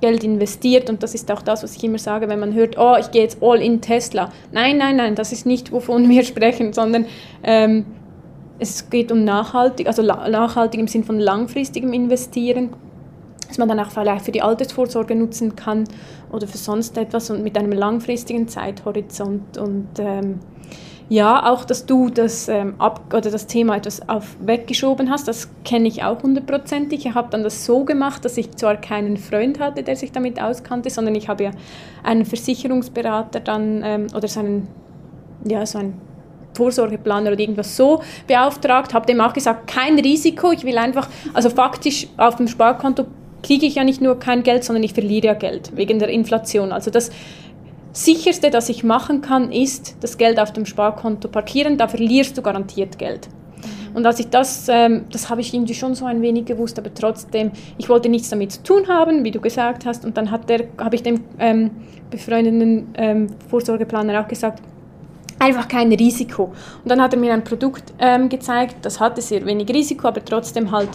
[0.00, 2.96] Geld investiert und das ist auch das, was ich immer sage, wenn man hört, oh,
[3.00, 4.30] ich gehe jetzt all in Tesla.
[4.52, 7.06] Nein, nein, nein, das ist nicht, wovon wir sprechen, sondern
[7.42, 7.86] ähm,
[8.58, 12.70] es geht um nachhaltig, also nachhaltig im Sinn von langfristigem Investieren,
[13.48, 15.84] dass man dann auch vielleicht für die Altersvorsorge nutzen kann
[16.32, 20.40] oder für sonst etwas und mit einem langfristigen Zeithorizont und ähm,
[21.08, 25.48] ja, auch, dass du das, ähm, ab, oder das Thema etwas auf, weggeschoben hast, das
[25.64, 27.06] kenne ich auch hundertprozentig.
[27.06, 30.42] Ich habe dann das so gemacht, dass ich zwar keinen Freund hatte, der sich damit
[30.42, 31.50] auskannte, sondern ich habe ja
[32.02, 34.66] einen Versicherungsberater dann, ähm, oder so einen,
[35.44, 35.94] ja, so einen
[36.56, 41.50] Vorsorgeplaner oder irgendwas so beauftragt, habe dem auch gesagt, kein Risiko, ich will einfach, also
[41.50, 43.06] faktisch auf dem Sparkonto
[43.42, 46.72] kriege ich ja nicht nur kein Geld, sondern ich verliere ja Geld wegen der Inflation.
[46.72, 47.10] Also das
[47.92, 51.78] sicherste, das ich machen kann, ist das Geld auf dem Sparkonto parkieren.
[51.78, 53.28] Da verlierst du garantiert Geld.
[53.94, 56.92] Und als ich das, ähm, das habe ich irgendwie schon so ein wenig gewusst, aber
[56.92, 60.04] trotzdem, ich wollte nichts damit zu tun haben, wie du gesagt hast.
[60.04, 61.70] Und dann hat der, habe ich dem ähm,
[62.10, 64.62] befreundeten ähm, Vorsorgeplaner auch gesagt,
[65.38, 66.44] einfach kein Risiko.
[66.82, 70.24] Und dann hat er mir ein Produkt ähm, gezeigt, das hatte sehr wenig Risiko, aber
[70.24, 70.90] trotzdem halt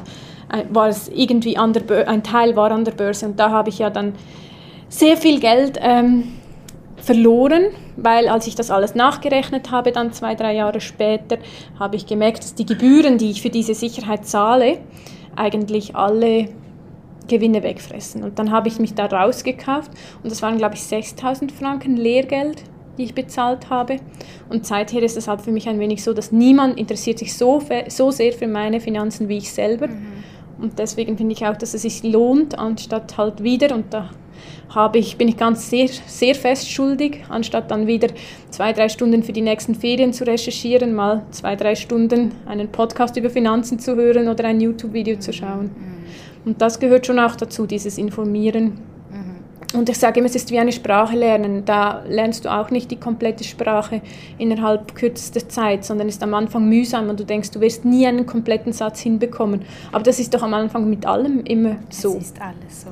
[0.51, 3.25] äh, war es irgendwie an der ein Teil war an der Börse.
[3.25, 4.13] Und da habe ich ja dann
[4.89, 6.23] sehr viel Geld ähm,
[6.97, 11.37] verloren, weil als ich das alles nachgerechnet habe, dann zwei, drei Jahre später,
[11.79, 14.79] habe ich gemerkt, dass die Gebühren, die ich für diese Sicherheit zahle,
[15.35, 16.49] eigentlich alle
[17.27, 18.23] Gewinne wegfressen.
[18.23, 19.91] Und dann habe ich mich da rausgekauft
[20.23, 22.63] und das waren, glaube ich, 6000 Franken Lehrgeld,
[22.97, 23.97] die ich bezahlt habe.
[24.49, 27.61] Und seither ist es halt für mich ein wenig so, dass niemand interessiert sich so,
[27.87, 29.87] so sehr für meine Finanzen wie ich selber.
[29.87, 30.23] Mhm.
[30.59, 34.11] Und deswegen finde ich auch, dass es sich lohnt, anstatt halt wieder, und da
[34.69, 38.07] habe ich, bin ich ganz sehr, sehr fest schuldig, anstatt dann wieder
[38.49, 43.17] zwei, drei Stunden für die nächsten Ferien zu recherchieren, mal zwei, drei Stunden einen Podcast
[43.17, 45.65] über Finanzen zu hören oder ein YouTube-Video zu schauen.
[45.65, 46.01] Mhm.
[46.45, 48.79] Und das gehört schon auch dazu, dieses Informieren.
[49.73, 51.63] Und ich sage immer, es ist wie eine Sprache lernen.
[51.65, 54.01] Da lernst du auch nicht die komplette Sprache
[54.37, 58.25] innerhalb kürzester Zeit, sondern ist am Anfang mühsam und du denkst, du wirst nie einen
[58.25, 59.61] kompletten Satz hinbekommen.
[59.91, 62.15] Aber das ist doch am Anfang mit allem immer so.
[62.15, 62.87] Das ist alles so.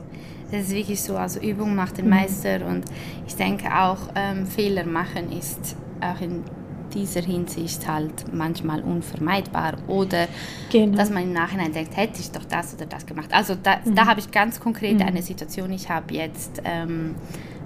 [0.51, 2.11] Das ist wirklich so, also Übung macht den mhm.
[2.11, 2.83] Meister und
[3.27, 6.43] ich denke auch, ähm, Fehler machen ist auch in
[6.93, 10.27] dieser Hinsicht halt manchmal unvermeidbar oder
[10.71, 10.97] genau.
[10.97, 13.29] dass man im Nachhinein denkt, hätte ich doch das oder das gemacht.
[13.31, 13.95] Also da, mhm.
[13.95, 15.07] da habe ich ganz konkret mhm.
[15.07, 17.15] eine Situation, ich habe jetzt ähm,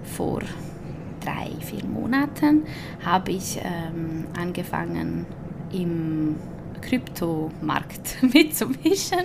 [0.03, 0.41] vor
[1.23, 2.63] drei, vier Monaten
[3.03, 5.25] habe ich ähm, angefangen
[5.71, 6.35] im
[6.81, 9.23] Kryptomarkt mitzumischen.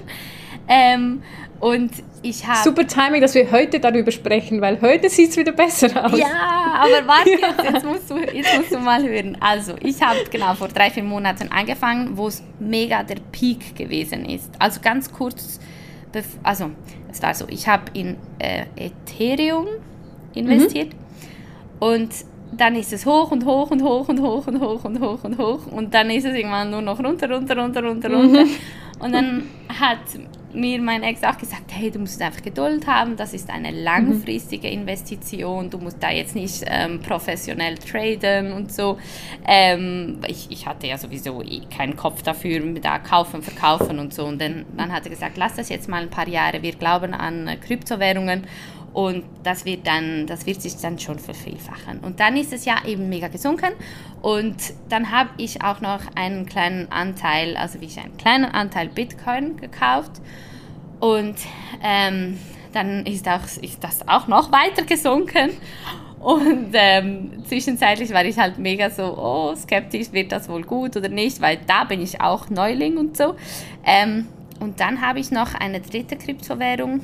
[0.69, 1.23] Ähm,
[1.61, 1.91] und
[2.23, 2.63] ich habe.
[2.63, 6.19] Super Timing, dass wir heute darüber sprechen, weil heute sieht es wieder besser aus.
[6.19, 9.37] Ja, aber warte, jetzt, jetzt, musst, du, jetzt musst du mal hören.
[9.41, 14.25] Also, ich habe genau vor drei, vier Monaten angefangen, wo es mega der Peak gewesen
[14.25, 14.51] ist.
[14.59, 15.59] Also ganz kurz,
[16.43, 16.71] also
[17.11, 19.67] es war so, ich habe in äh, Ethereum
[20.35, 20.99] investiert mhm.
[21.81, 22.11] und
[22.53, 25.39] dann ist es hoch und hoch und hoch und hoch und hoch und hoch und
[25.39, 28.45] hoch und dann ist es irgendwann nur noch runter, runter, runter, runter, runter.
[28.45, 28.51] Mhm.
[28.99, 29.99] Und dann hat
[30.53, 34.69] mir mein Ex auch gesagt, hey, du musst einfach Geduld haben, das ist eine langfristige
[34.69, 38.99] Investition, du musst da jetzt nicht ähm, professionell traden und so.
[39.47, 44.25] Ähm, ich, ich hatte ja sowieso eh keinen Kopf dafür, da kaufen, verkaufen und so.
[44.25, 47.15] Und dann, dann hat er gesagt, lass das jetzt mal ein paar Jahre, wir glauben
[47.15, 48.45] an äh, Kryptowährungen
[48.99, 52.01] und das wird dann, das wird sich dann schon vervielfachen.
[52.01, 53.71] Und dann ist es ja eben mega gesunken
[54.23, 54.57] und
[54.89, 59.57] dann habe ich auch noch einen kleinen Anteil, also wie ich einen kleinen Anteil Bitcoin
[59.57, 60.21] gekauft
[60.99, 61.37] und
[61.81, 62.41] ähm,
[62.73, 65.51] dann ist, auch, ist das auch noch weiter gesunken
[66.19, 71.09] und ähm, zwischenzeitlich war ich halt mega so, oh, skeptisch, wird das wohl gut oder
[71.09, 73.37] nicht, weil da bin ich auch Neuling und so.
[73.87, 74.27] Ähm,
[74.59, 77.01] und dann habe ich noch eine dritte Kryptowährung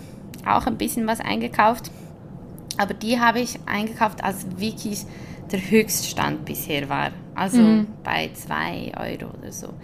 [0.46, 1.90] auch ein bisschen was eingekauft.
[2.76, 5.04] Aber die habe ich eingekauft, als wirklich
[5.52, 7.10] der Höchststand bisher war.
[7.34, 7.86] Also mhm.
[8.02, 9.74] bei 2 Euro oder so.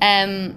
[0.00, 0.54] Ähm,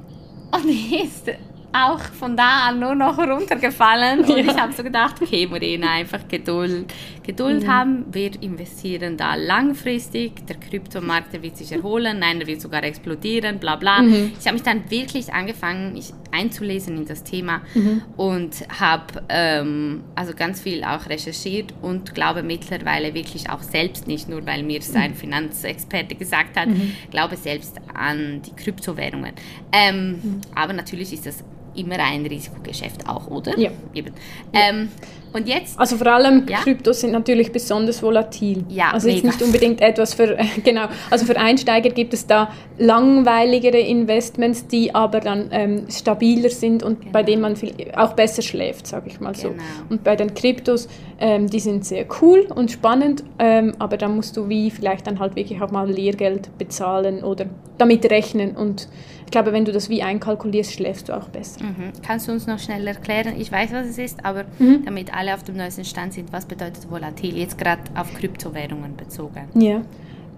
[0.51, 0.69] und
[1.03, 1.29] ist
[1.73, 4.19] auch von da an nur noch runtergefallen.
[4.19, 4.37] Und ja.
[4.37, 6.93] ich habe so gedacht, okay, Morena, einfach Geduld,
[7.23, 7.67] Geduld mhm.
[7.67, 8.05] haben.
[8.11, 10.45] Wir investieren da langfristig.
[10.45, 12.19] Der Kryptomarkt der wird sich erholen.
[12.19, 14.01] Nein, der wird sogar explodieren, bla bla.
[14.01, 14.31] Mhm.
[14.39, 18.01] Ich habe mich dann wirklich angefangen, mich einzulesen in das Thema mhm.
[18.17, 24.29] und habe ähm, also ganz viel auch recherchiert und glaube mittlerweile wirklich auch selbst, nicht
[24.29, 25.15] nur weil mir mhm.
[25.15, 26.95] Finanzexperte gesagt hat, mhm.
[27.11, 29.33] glaube selbst an die Kryptowährungen.
[29.71, 30.41] Ähm, mhm.
[30.55, 31.43] aber natürlich ist das
[31.75, 33.57] immer ein Risikogeschäft auch, oder?
[33.57, 33.71] Ja.
[33.93, 34.13] Eben.
[34.53, 34.89] Ähm,
[35.33, 35.79] und jetzt?
[35.79, 36.59] Also vor allem ja?
[36.59, 38.63] Kryptos sind natürlich besonders volatil.
[38.69, 43.79] Ja, also jetzt nicht unbedingt etwas für, genau, also für Einsteiger gibt es da langweiligere
[43.79, 47.11] Investments, die aber dann ähm, stabiler sind und genau.
[47.11, 49.49] bei denen man viel, auch besser schläft, sage ich mal so.
[49.49, 49.63] Genau.
[49.89, 50.87] Und bei den Kryptos,
[51.19, 55.17] ähm, die sind sehr cool und spannend, ähm, aber da musst du wie vielleicht dann
[55.17, 57.45] halt wirklich auch mal Lehrgeld bezahlen oder
[57.79, 58.87] damit rechnen und
[59.33, 61.65] glaube, wenn du das wie einkalkulierst, schläfst du auch besser.
[61.65, 61.91] Mhm.
[62.05, 63.33] Kannst du uns noch schnell erklären?
[63.37, 64.85] Ich weiß, was es ist, aber mhm.
[64.85, 67.37] damit alle auf dem neuesten Stand sind, was bedeutet volatil?
[67.37, 69.49] Jetzt gerade auf Kryptowährungen bezogen.
[69.55, 69.81] Ja.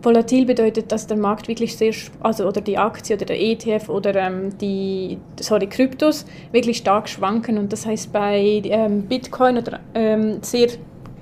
[0.01, 4.15] Volatil bedeutet, dass der Markt wirklich sehr, also oder die Aktie oder der ETF oder
[4.15, 10.37] ähm, die, sorry, Kryptos wirklich stark schwanken und das heißt bei ähm, Bitcoin oder ähm,
[10.41, 10.69] sehr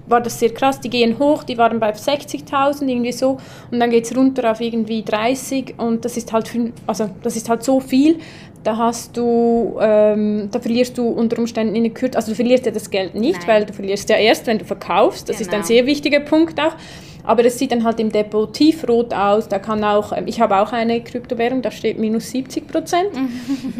[0.07, 0.79] war das sehr krass.
[0.79, 3.37] Die gehen hoch, die waren bei 60.000 irgendwie so
[3.71, 6.49] und dann geht es runter auf irgendwie 30 und das ist halt,
[6.87, 8.19] also das ist halt so viel.
[8.63, 12.65] Da hast du, ähm, da verlierst du unter Umständen in der Kürze, also du verlierst
[12.65, 13.47] ja das Geld nicht, Nein.
[13.47, 15.27] weil du verlierst ja erst, wenn du verkaufst.
[15.27, 15.41] Das genau.
[15.41, 15.67] ist ein genau.
[15.67, 16.73] sehr wichtiger Punkt auch.
[17.23, 19.47] Aber es sieht dann halt im Depot tiefrot aus.
[19.47, 23.09] Da kann auch, ähm, ich habe auch eine Kryptowährung, da steht minus 70 Prozent.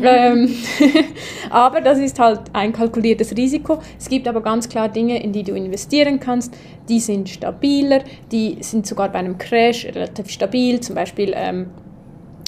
[0.03, 0.53] ähm,
[1.49, 3.79] aber das ist halt ein kalkuliertes Risiko.
[3.99, 6.53] Es gibt aber ganz klar Dinge, in die du investieren kannst.
[6.89, 8.01] Die sind stabiler,
[8.31, 10.79] die sind sogar bei einem Crash relativ stabil.
[10.79, 11.67] Zum Beispiel ähm,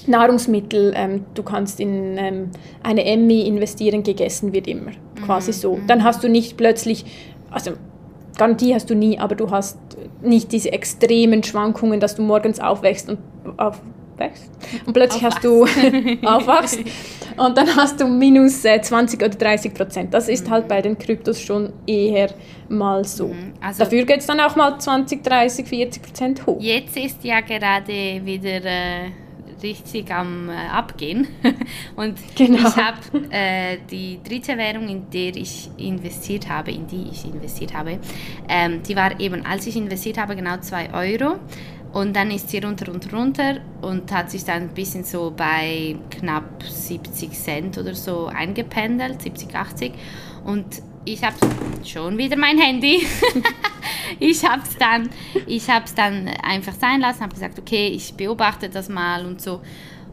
[0.07, 2.51] Nahrungsmittel, ähm, du kannst in ähm,
[2.83, 4.91] eine Emmy investieren, gegessen wird immer.
[5.25, 5.55] Quasi mhm.
[5.55, 5.79] so.
[5.87, 7.05] Dann hast du nicht plötzlich,
[7.49, 7.71] also
[8.37, 9.77] Garantie hast du nie, aber du hast
[10.21, 13.19] nicht diese extremen Schwankungen, dass du morgens aufwächst und
[13.57, 14.51] aufwächst
[14.85, 15.65] und plötzlich hast du
[16.23, 16.79] aufwachst
[17.37, 20.13] und dann hast du minus 20 äh, oder 30 Prozent.
[20.13, 20.51] Das ist halt mhm.
[20.51, 22.29] halt bei den Kryptos schon eher
[22.69, 23.27] mal so.
[23.27, 23.53] Mhm.
[23.61, 26.57] Also Dafür geht es dann auch mal 20, 30, 40 Prozent hoch.
[26.59, 28.63] Jetzt ist ja gerade wieder...
[28.63, 29.24] Äh
[29.65, 31.27] richtig am äh, Abgehen.
[31.95, 32.67] Und genau.
[32.67, 32.99] ich habe
[33.31, 37.99] äh, die dritte Währung, in der ich investiert habe, in die ich investiert habe,
[38.47, 41.39] ähm, die war eben, als ich investiert habe, genau 2 Euro.
[41.93, 45.95] Und dann ist sie runter und runter und hat sich dann ein bisschen so bei
[46.09, 49.93] knapp 70 Cent oder so eingependelt, 70, 80.
[50.43, 50.65] Und
[51.05, 51.35] ich habe
[51.85, 53.05] schon wieder mein Handy.
[54.19, 55.09] ich habe es dann,
[55.95, 59.61] dann einfach sein lassen, habe gesagt, okay, ich beobachte das mal und so.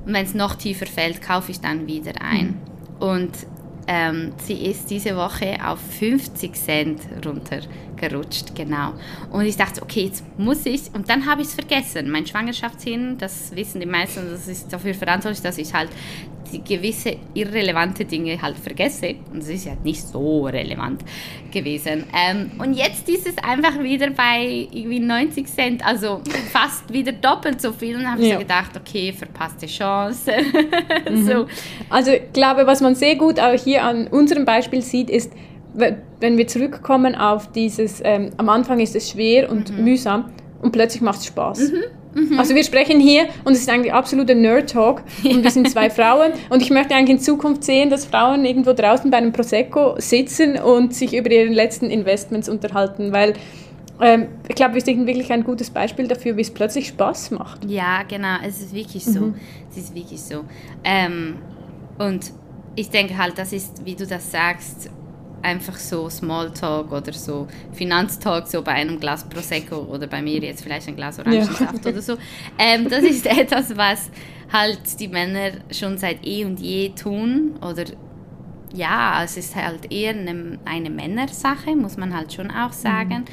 [0.05, 2.61] Und wenn es noch tiefer fällt, kaufe ich dann wieder ein.
[2.98, 3.02] Mhm.
[3.02, 3.33] Und
[3.88, 7.00] ähm, sie ist diese Woche auf 50 Cent
[8.03, 8.93] runtergerutscht, genau.
[9.31, 12.11] Und ich dachte, okay, jetzt muss ich, und dann habe ich es vergessen.
[12.11, 15.91] Mein Schwangerschaftshin, das wissen die meisten, das ist dafür verantwortlich, dass ich halt
[16.53, 19.15] die gewisse irrelevante Dinge halt vergesse.
[19.33, 21.03] Und es ist ja nicht so relevant
[21.51, 22.05] gewesen.
[22.15, 26.21] Ähm, und jetzt ist es einfach wieder bei irgendwie 90 Cent, also
[26.53, 27.97] fast wieder doppelt so viel.
[27.97, 28.35] Und habe ich ja.
[28.35, 30.31] so gedacht, okay, verpasste Chance.
[31.11, 31.27] mhm.
[31.27, 31.47] so.
[31.88, 35.33] Also ich glaube, was man sehr gut auch hier an unserem Beispiel sieht, ist,
[35.75, 39.85] wenn wir zurückkommen auf dieses, ähm, am Anfang ist es schwer und mhm.
[39.85, 40.31] mühsam
[40.61, 41.73] und plötzlich macht es Spaß.
[41.73, 41.83] Mhm.
[42.15, 42.39] Mhm.
[42.39, 46.33] Also wir sprechen hier und es ist eigentlich absoluter Nerd-Talk und wir sind zwei Frauen
[46.51, 50.59] und ich möchte eigentlich in Zukunft sehen, dass Frauen irgendwo draußen bei einem Prosecco sitzen
[50.59, 53.35] und sich über ihre letzten Investments unterhalten, weil
[54.01, 57.65] ähm, ich glaube, wir sind wirklich ein gutes Beispiel dafür, wie es plötzlich Spaß macht.
[57.65, 59.21] Ja, genau, es ist wirklich so.
[59.21, 59.35] Mhm.
[59.71, 60.45] Es ist wirklich so.
[60.85, 61.37] Ähm,
[61.99, 62.33] und
[62.75, 64.91] ich denke halt, das ist, wie du das sagst,
[65.42, 70.62] einfach so Smalltalk oder so Finanztalk so bei einem Glas Prosecco oder bei mir jetzt
[70.62, 71.90] vielleicht ein Glas Orangensaft ja.
[71.90, 72.16] oder so.
[72.59, 74.11] Ähm, das ist etwas, was
[74.52, 77.85] halt die Männer schon seit eh und je tun oder
[78.74, 83.18] ja, es ist halt eher eine, eine Männersache, muss man halt schon auch sagen.
[83.18, 83.24] Mhm.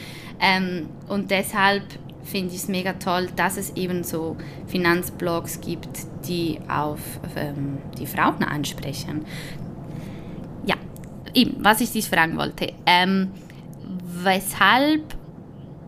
[0.42, 1.84] Ähm, und deshalb
[2.24, 4.36] finde ich es mega toll, dass es eben so
[4.68, 5.88] Finanzblogs gibt,
[6.28, 7.00] die auf
[7.36, 9.26] ähm, die Frauen ansprechen
[11.34, 13.32] eben, was ich dich fragen wollte, ähm,
[14.24, 15.16] weshalb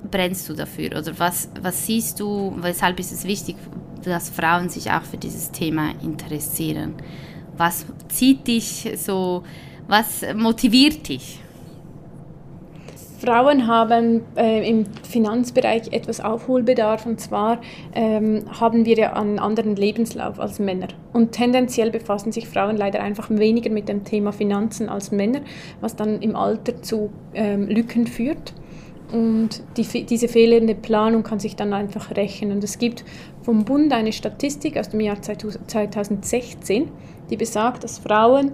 [0.09, 3.55] brennst du dafür oder was, was siehst du, weshalb ist es wichtig,
[4.03, 6.95] dass Frauen sich auch für dieses Thema interessieren?
[7.57, 9.43] Was zieht dich so,
[9.87, 11.39] was motiviert dich?
[13.21, 17.61] Frauen haben äh, im Finanzbereich etwas Aufholbedarf und zwar
[17.93, 20.87] ähm, haben wir ja einen anderen Lebenslauf als Männer.
[21.13, 25.41] Und tendenziell befassen sich Frauen leider einfach weniger mit dem Thema Finanzen als Männer,
[25.81, 28.55] was dann im Alter zu ähm, Lücken führt.
[29.11, 32.51] Und die, diese fehlende Planung kann sich dann einfach rächen.
[32.51, 33.05] Und es gibt
[33.43, 36.87] vom Bund eine Statistik aus dem Jahr 2016,
[37.29, 38.53] die besagt, dass Frauen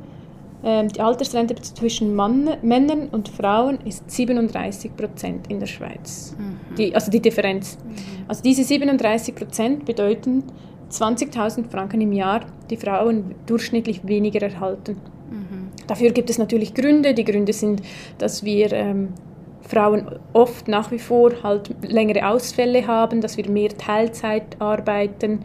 [0.63, 6.35] die Altersrente zwischen Mann, Männern und Frauen ist 37 Prozent in der Schweiz.
[6.37, 6.75] Mhm.
[6.75, 7.77] Die, also die Differenz.
[7.77, 8.25] Mhm.
[8.27, 10.43] Also diese 37 Prozent bedeuten
[10.91, 14.97] 20.000 Franken im Jahr, die Frauen durchschnittlich weniger erhalten.
[15.29, 15.69] Mhm.
[15.85, 17.13] Dafür gibt es natürlich Gründe.
[17.13, 17.81] Die Gründe sind,
[18.17, 19.13] dass wir ähm,
[19.61, 25.41] Frauen oft nach wie vor halt längere Ausfälle haben, dass wir mehr Teilzeit arbeiten.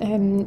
[0.00, 0.46] Ähm,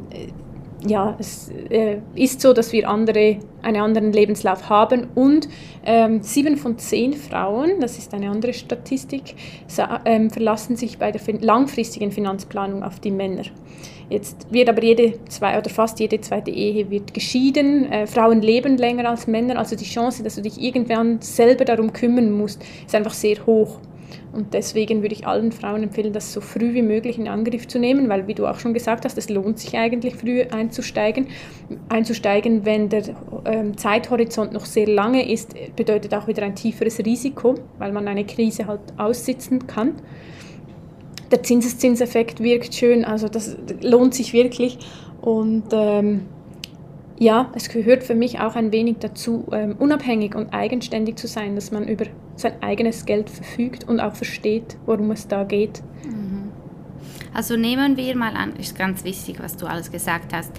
[0.86, 5.48] ja, es äh, ist so, dass wir andere, einen anderen Lebenslauf haben und
[5.84, 9.34] ähm, sieben von zehn Frauen, das ist eine andere Statistik,
[10.04, 13.44] ähm, verlassen sich bei der langfristigen Finanzplanung auf die Männer.
[14.10, 17.90] Jetzt wird aber jede zwei oder fast jede zweite Ehe wird geschieden.
[17.90, 21.92] Äh, Frauen leben länger als Männer, also die Chance, dass du dich irgendwann selber darum
[21.92, 23.78] kümmern musst, ist einfach sehr hoch.
[24.32, 27.78] Und deswegen würde ich allen Frauen empfehlen, das so früh wie möglich in Angriff zu
[27.78, 31.26] nehmen, weil, wie du auch schon gesagt hast, es lohnt sich eigentlich früh einzusteigen.
[31.88, 33.02] Einzusteigen, wenn der
[33.44, 38.24] ähm, Zeithorizont noch sehr lange ist, bedeutet auch wieder ein tieferes Risiko, weil man eine
[38.24, 39.94] Krise halt aussitzen kann.
[41.30, 44.78] Der Zinseszinseffekt wirkt schön, also das lohnt sich wirklich.
[45.22, 46.22] Und ähm,
[47.18, 51.54] ja, es gehört für mich auch ein wenig dazu, ähm, unabhängig und eigenständig zu sein,
[51.54, 55.82] dass man über sein eigenes Geld verfügt und auch versteht, worum es da geht.
[56.04, 56.50] Mhm.
[57.34, 60.52] Also nehmen wir mal an, ist ganz wichtig, was du alles gesagt hast,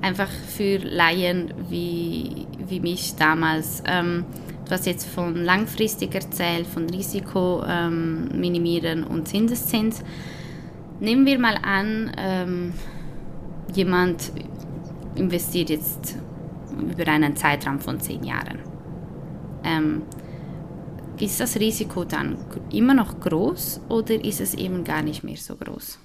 [0.00, 3.82] einfach für Laien wie, wie mich damals.
[3.86, 4.24] Ähm,
[4.64, 10.04] du hast jetzt von langfristig erzählt, von Risiko ähm, minimieren und Zinseszins.
[11.00, 12.72] Nehmen wir mal an, ähm,
[13.74, 14.32] jemand
[15.16, 16.16] investiert jetzt
[16.78, 18.58] über einen Zeitraum von zehn Jahren.
[19.64, 20.02] Ähm,
[21.20, 22.38] ist das Risiko dann
[22.72, 25.98] immer noch groß oder ist es eben gar nicht mehr so groß?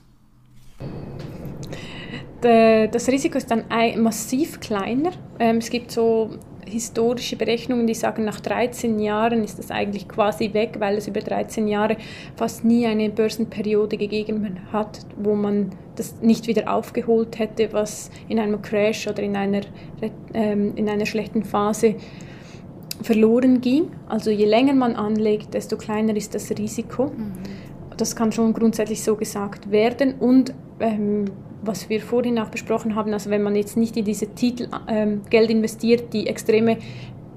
[2.42, 3.64] Das Risiko ist dann
[3.98, 5.12] massiv kleiner.
[5.40, 6.30] Ähm, es gibt so
[6.68, 11.22] historische Berechnungen, die sagen, nach 13 Jahren ist das eigentlich quasi weg, weil es über
[11.22, 11.98] 13 Jahre
[12.36, 18.40] fast nie eine Börsenperiode gegeben hat, wo man das nicht wieder aufgeholt hätte, was in
[18.40, 19.62] einem Crash oder in einer,
[20.34, 21.96] ähm, in einer schlechten Phase
[23.02, 23.88] verloren ging.
[24.08, 27.08] Also je länger man anlegt, desto kleiner ist das Risiko.
[27.08, 27.34] Mhm.
[27.98, 30.16] Das kann schon grundsätzlich so gesagt werden.
[30.20, 31.26] Und ähm,
[31.62, 35.22] was wir vorhin auch besprochen haben, also wenn man jetzt nicht in diese Titel ähm,
[35.30, 36.78] Geld investiert, die extreme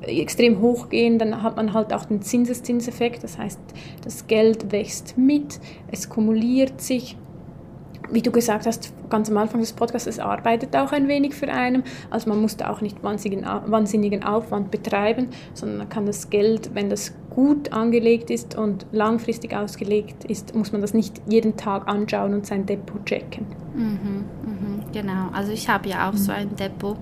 [0.03, 3.25] extrem hoch gehen, dann hat man halt auch den Zinseszinseffekt.
[3.25, 3.61] Das heißt,
[4.05, 7.17] das Geld wächst mit, es kumuliert sich
[8.11, 11.49] wie du gesagt hast, ganz am Anfang des Podcasts, es arbeitet auch ein wenig für
[11.49, 11.83] einen.
[12.11, 16.75] Also man muss da auch nicht wahnsinnigen, wahnsinnigen Aufwand betreiben, sondern man kann das Geld,
[16.75, 21.87] wenn das gut angelegt ist und langfristig ausgelegt ist, muss man das nicht jeden Tag
[21.87, 23.47] anschauen und sein Depot checken.
[23.75, 26.19] Mhm, mh, genau, also ich habe ja auch mhm.
[26.19, 26.97] so ein Depot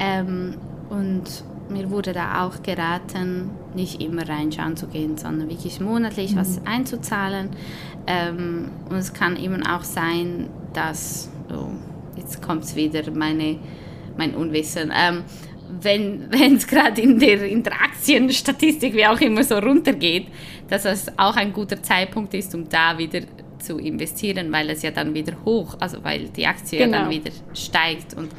[0.00, 0.54] ähm,
[0.90, 6.40] und mir wurde da auch geraten, nicht immer reinschauen zu gehen, sondern wirklich monatlich mhm.
[6.40, 7.50] was einzuzahlen.
[8.06, 11.68] Ähm, und es kann eben auch sein, dass, oh,
[12.16, 13.58] jetzt kommt es wieder, meine,
[14.16, 15.24] mein Unwissen, ähm,
[15.80, 20.26] wenn es gerade in der, in der Aktienstatistik wie auch immer so runtergeht,
[20.68, 23.20] dass es auch ein guter Zeitpunkt ist, um da wieder
[23.58, 26.96] zu investieren, weil es ja dann wieder hoch, also weil die Aktie genau.
[26.96, 28.30] ja dann wieder steigt und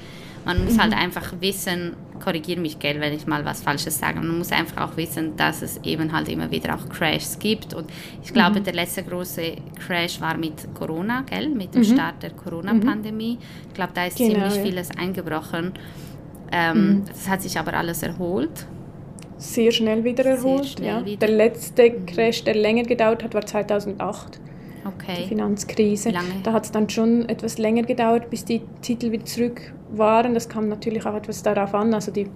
[0.45, 0.95] man muss halt mhm.
[0.95, 4.19] halt einfach wissen, korrigiere mich, gell, wenn ich mal was Falsches sage.
[4.19, 7.73] Man muss einfach auch wissen, dass es eben halt immer wieder auch Crashs gibt.
[7.73, 7.89] Und
[8.23, 8.63] ich glaube, mhm.
[8.63, 11.93] der letzte große Crash war mit Corona, gell, mit dem mhm.
[11.93, 13.37] Start der Corona-Pandemie.
[13.67, 14.63] Ich glaube, da ist genau, ziemlich ja.
[14.63, 15.73] vieles eingebrochen.
[16.51, 17.05] Ähm, mhm.
[17.07, 18.67] Das hat sich aber alles erholt.
[19.37, 21.05] Sehr schnell wieder erholt, schnell ja.
[21.05, 21.27] Wieder.
[21.27, 22.05] Der letzte mhm.
[22.05, 24.39] Crash, der länger gedauert hat, war 2008.
[24.85, 25.23] Okay.
[25.23, 26.13] Die Finanzkrise.
[26.43, 30.33] Da hat es dann schon etwas länger gedauert, bis die Titel wieder zurück waren.
[30.33, 31.93] Das kam natürlich auch etwas darauf an.
[31.93, 32.29] Also die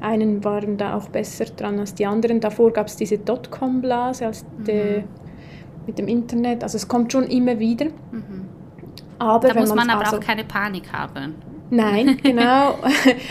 [0.00, 2.40] einen waren da auch besser dran als die anderen.
[2.40, 5.04] Davor gab es diese Dotcom-Blase als mhm.
[5.86, 6.62] mit dem Internet.
[6.62, 7.86] Also es kommt schon immer wieder.
[7.86, 8.46] Mhm.
[9.18, 11.34] Aber da muss man aber also, auch keine Panik haben.
[11.70, 12.74] Nein, genau.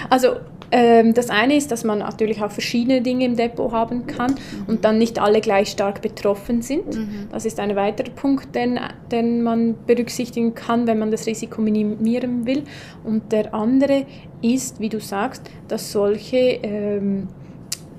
[0.10, 0.30] Also
[0.72, 4.36] das eine ist, dass man natürlich auch verschiedene Dinge im Depot haben kann
[4.68, 6.96] und dann nicht alle gleich stark betroffen sind.
[6.96, 7.28] Mhm.
[7.32, 8.80] Das ist ein weiterer Punkt, den,
[9.12, 12.64] den man berücksichtigen kann, wenn man das Risiko minimieren will.
[13.04, 14.06] Und der andere
[14.42, 17.28] ist, wie du sagst, dass solche ähm,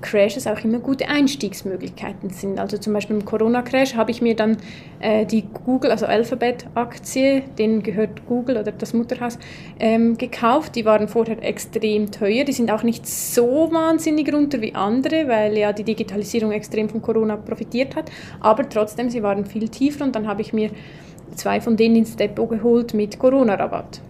[0.01, 2.59] Crashes auch immer gute Einstiegsmöglichkeiten sind.
[2.59, 4.57] Also zum Beispiel im Corona-Crash habe ich mir dann
[4.99, 9.37] äh, die Google, also Alphabet-Aktie, denen gehört Google oder das Mutterhaus,
[9.79, 10.75] ähm, gekauft.
[10.75, 12.43] Die waren vorher extrem teuer.
[12.43, 17.01] Die sind auch nicht so wahnsinnig runter wie andere, weil ja die Digitalisierung extrem von
[17.01, 18.11] Corona profitiert hat.
[18.39, 20.71] Aber trotzdem, sie waren viel tiefer und dann habe ich mir
[21.35, 24.01] zwei von denen ins Depot geholt mit Corona-Rabatt.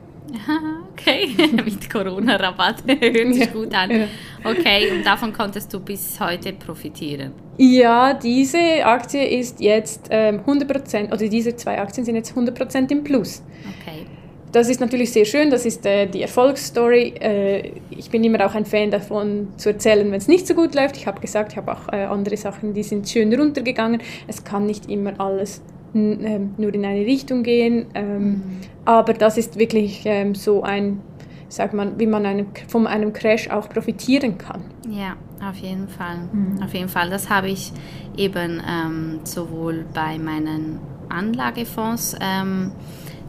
[1.00, 2.84] Okay, mit Corona-Rabatt.
[2.88, 4.08] Hört sich gut an.
[4.44, 7.34] Okay, und davon konntest du bis heute profitieren?
[7.58, 13.04] Ja, diese Aktie ist jetzt ähm, 100%, oder diese zwei Aktien sind jetzt 100% im
[13.04, 13.44] Plus.
[13.82, 14.06] Okay.
[14.52, 17.14] Das ist natürlich sehr schön, das ist äh, die Erfolgsstory.
[17.20, 20.74] Äh, ich bin immer auch ein Fan davon zu erzählen, wenn es nicht so gut
[20.74, 20.98] läuft.
[20.98, 24.02] Ich habe gesagt, ich habe auch äh, andere Sachen, die sind schön runtergegangen.
[24.28, 25.62] Es kann nicht immer alles
[25.94, 27.88] nur in eine Richtung gehen.
[27.94, 28.42] Ähm, mhm.
[28.86, 31.02] Aber das ist wirklich ähm, so ein,
[31.50, 34.62] sagt man, wie man einem, von einem Crash auch profitieren kann.
[34.90, 35.16] Ja,
[35.48, 36.30] auf jeden Fall.
[36.32, 36.62] Mhm.
[36.64, 37.10] Auf jeden Fall.
[37.10, 37.72] Das habe ich
[38.16, 42.72] eben ähm, sowohl bei meinen Anlagefonds ähm,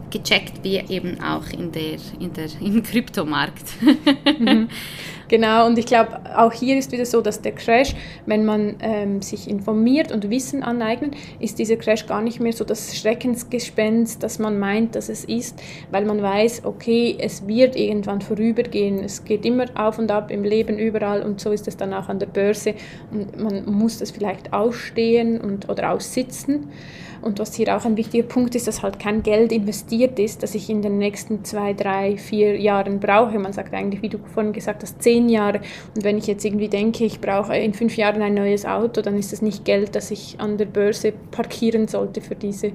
[0.09, 3.65] gecheckt, wie eben auch in der, in der, im Kryptomarkt.
[4.39, 4.69] mhm.
[5.29, 9.21] Genau, und ich glaube, auch hier ist wieder so, dass der Crash, wenn man ähm,
[9.21, 14.39] sich informiert und Wissen aneignet, ist dieser Crash gar nicht mehr so das Schreckensgespenst, das
[14.39, 15.61] man meint, dass es ist,
[15.91, 20.43] weil man weiß, okay, es wird irgendwann vorübergehen, es geht immer auf und ab im
[20.43, 22.73] Leben überall und so ist es dann auch an der Börse
[23.11, 26.69] und man muss das vielleicht ausstehen und, oder aussitzen.
[27.21, 30.55] Und was hier auch ein wichtiger Punkt ist, dass halt kein Geld investiert ist, das
[30.55, 33.37] ich in den nächsten zwei, drei, vier Jahren brauche.
[33.39, 35.61] Man sagt eigentlich, wie du vorhin gesagt hast, zehn Jahre.
[35.95, 39.17] Und wenn ich jetzt irgendwie denke, ich brauche in fünf Jahren ein neues Auto, dann
[39.17, 42.71] ist das nicht Geld, das ich an der Börse parkieren sollte für diese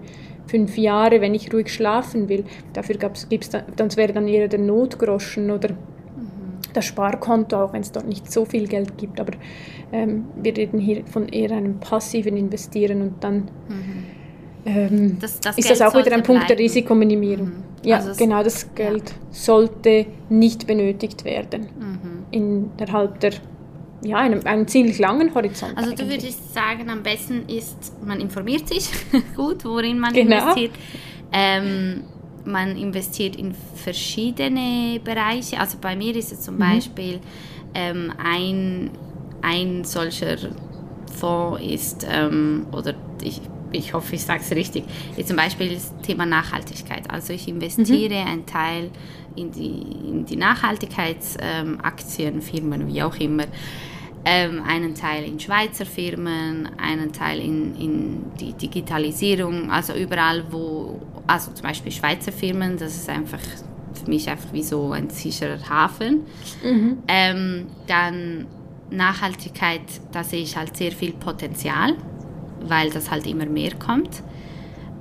[0.46, 2.44] fünf Jahre, wenn ich ruhig schlafen will.
[2.72, 6.58] Dafür gibt es dann, das wäre dann eher der Notgroschen oder mhm.
[6.72, 9.20] das Sparkonto, auch wenn es dort nicht so viel Geld gibt.
[9.20, 9.32] Aber
[9.92, 14.03] ähm, wir reden hier von eher einem passiven Investieren und dann mhm.
[14.66, 16.48] Ähm, das, das ist Geld das auch wieder ein Punkt bleiben.
[16.48, 17.46] der Risikominimierung.
[17.46, 17.64] Mhm.
[17.84, 19.16] Ja, also genau, das Geld ja.
[19.30, 22.24] sollte nicht benötigt werden mhm.
[22.30, 23.32] innerhalb der
[24.02, 25.76] ja, einem, einem ziemlich langen Horizont.
[25.76, 28.90] Also du würdest sagen, am besten ist, man informiert sich
[29.36, 30.36] gut, worin man genau.
[30.36, 30.72] investiert.
[31.32, 32.04] Ähm,
[32.44, 35.58] man investiert in verschiedene Bereiche.
[35.58, 36.58] Also bei mir ist es zum mhm.
[36.58, 37.20] Beispiel
[37.74, 38.90] ähm, ein,
[39.40, 40.36] ein solcher
[41.18, 43.40] Fonds ist, ähm, oder ich,
[43.74, 44.84] ich hoffe, ich sage es richtig,
[45.24, 47.10] zum Beispiel das Thema Nachhaltigkeit.
[47.10, 48.28] Also ich investiere mhm.
[48.28, 48.90] einen Teil
[49.36, 53.46] in die, in die Nachhaltigkeitsaktien, Firmen, wie auch immer
[54.24, 61.00] ähm, einen Teil in Schweizer Firmen, einen Teil in, in die Digitalisierung, also überall, wo,
[61.26, 63.40] also zum Beispiel Schweizer Firmen, das ist einfach
[63.92, 66.22] für mich einfach wie so ein sicherer Hafen.
[66.62, 66.98] Mhm.
[67.06, 68.46] Ähm, dann
[68.90, 71.94] Nachhaltigkeit, da sehe ich halt sehr viel Potenzial,
[72.68, 74.22] weil das halt immer mehr kommt.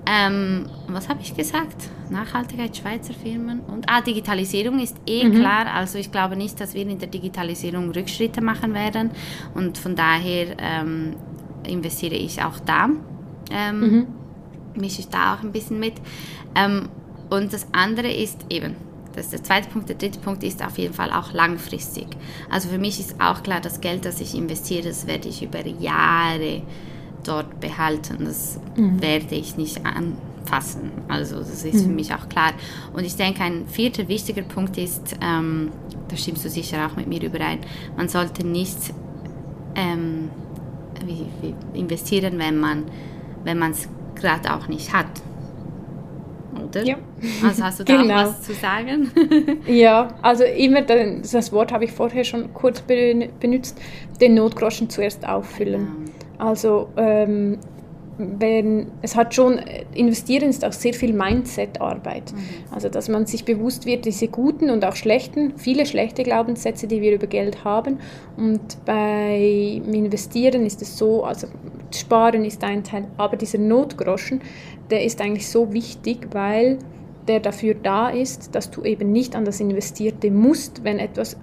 [0.06, 1.90] Ähm, was habe ich gesagt?
[2.10, 5.36] Nachhaltigkeit, Schweizer Firmen und ah, Digitalisierung ist eh mhm.
[5.36, 5.68] klar.
[5.74, 9.12] Also ich glaube nicht, dass wir in der Digitalisierung Rückschritte machen werden
[9.54, 11.16] und von daher ähm,
[11.66, 12.90] investiere ich auch da.
[13.50, 14.08] Ähm, mhm.
[14.76, 15.94] Mische ich da auch ein bisschen mit.
[16.56, 16.90] Ähm,
[17.30, 18.76] und das andere ist eben,
[19.16, 19.88] das ist der zweite Punkt.
[19.88, 22.08] Der dritte Punkt ist auf jeden Fall auch langfristig.
[22.50, 25.66] Also für mich ist auch klar, das Geld, das ich investiere, das werde ich über
[25.66, 26.62] Jahre
[27.24, 28.26] dort behalten.
[28.26, 29.02] Das mhm.
[29.02, 30.92] werde ich nicht anfassen.
[31.08, 31.80] Also das ist mhm.
[31.80, 32.54] für mich auch klar.
[32.94, 35.72] Und ich denke, ein vierter wichtiger Punkt ist, ähm,
[36.10, 37.60] da stimmst du sicher auch mit mir überein,
[37.98, 38.78] man sollte nicht
[39.76, 40.30] ähm,
[41.06, 42.86] wie, wie investieren, wenn man
[43.44, 45.08] wenn es gerade auch nicht hat.
[46.64, 46.84] Oder?
[46.84, 46.96] Ja.
[47.44, 48.16] Also hast du da genau.
[48.16, 49.12] was zu sagen?
[49.68, 53.80] ja, also immer, das Wort habe ich vorher schon kurz benutzt,
[54.22, 55.88] den Notgroschen zuerst auffüllen.
[55.88, 56.12] Genau.
[56.44, 57.58] Also ähm,
[58.18, 59.60] wenn, es hat schon,
[59.94, 62.34] investieren ist auch sehr viel Mindset-Arbeit.
[62.34, 62.40] Mhm.
[62.72, 67.02] Also, dass man sich bewusst wird, diese guten und auch schlechten, viele schlechte Glaubenssätze, die
[67.02, 68.00] wir über Geld haben.
[68.38, 71.48] Und beim Investieren ist es so, also
[71.92, 74.42] Sparen ist ein Teil, aber dieser Notgroschen,
[74.90, 76.78] der ist eigentlich so wichtig, weil
[77.28, 81.38] der dafür da ist, dass du eben nicht an das Investierte musst, wenn etwas äh,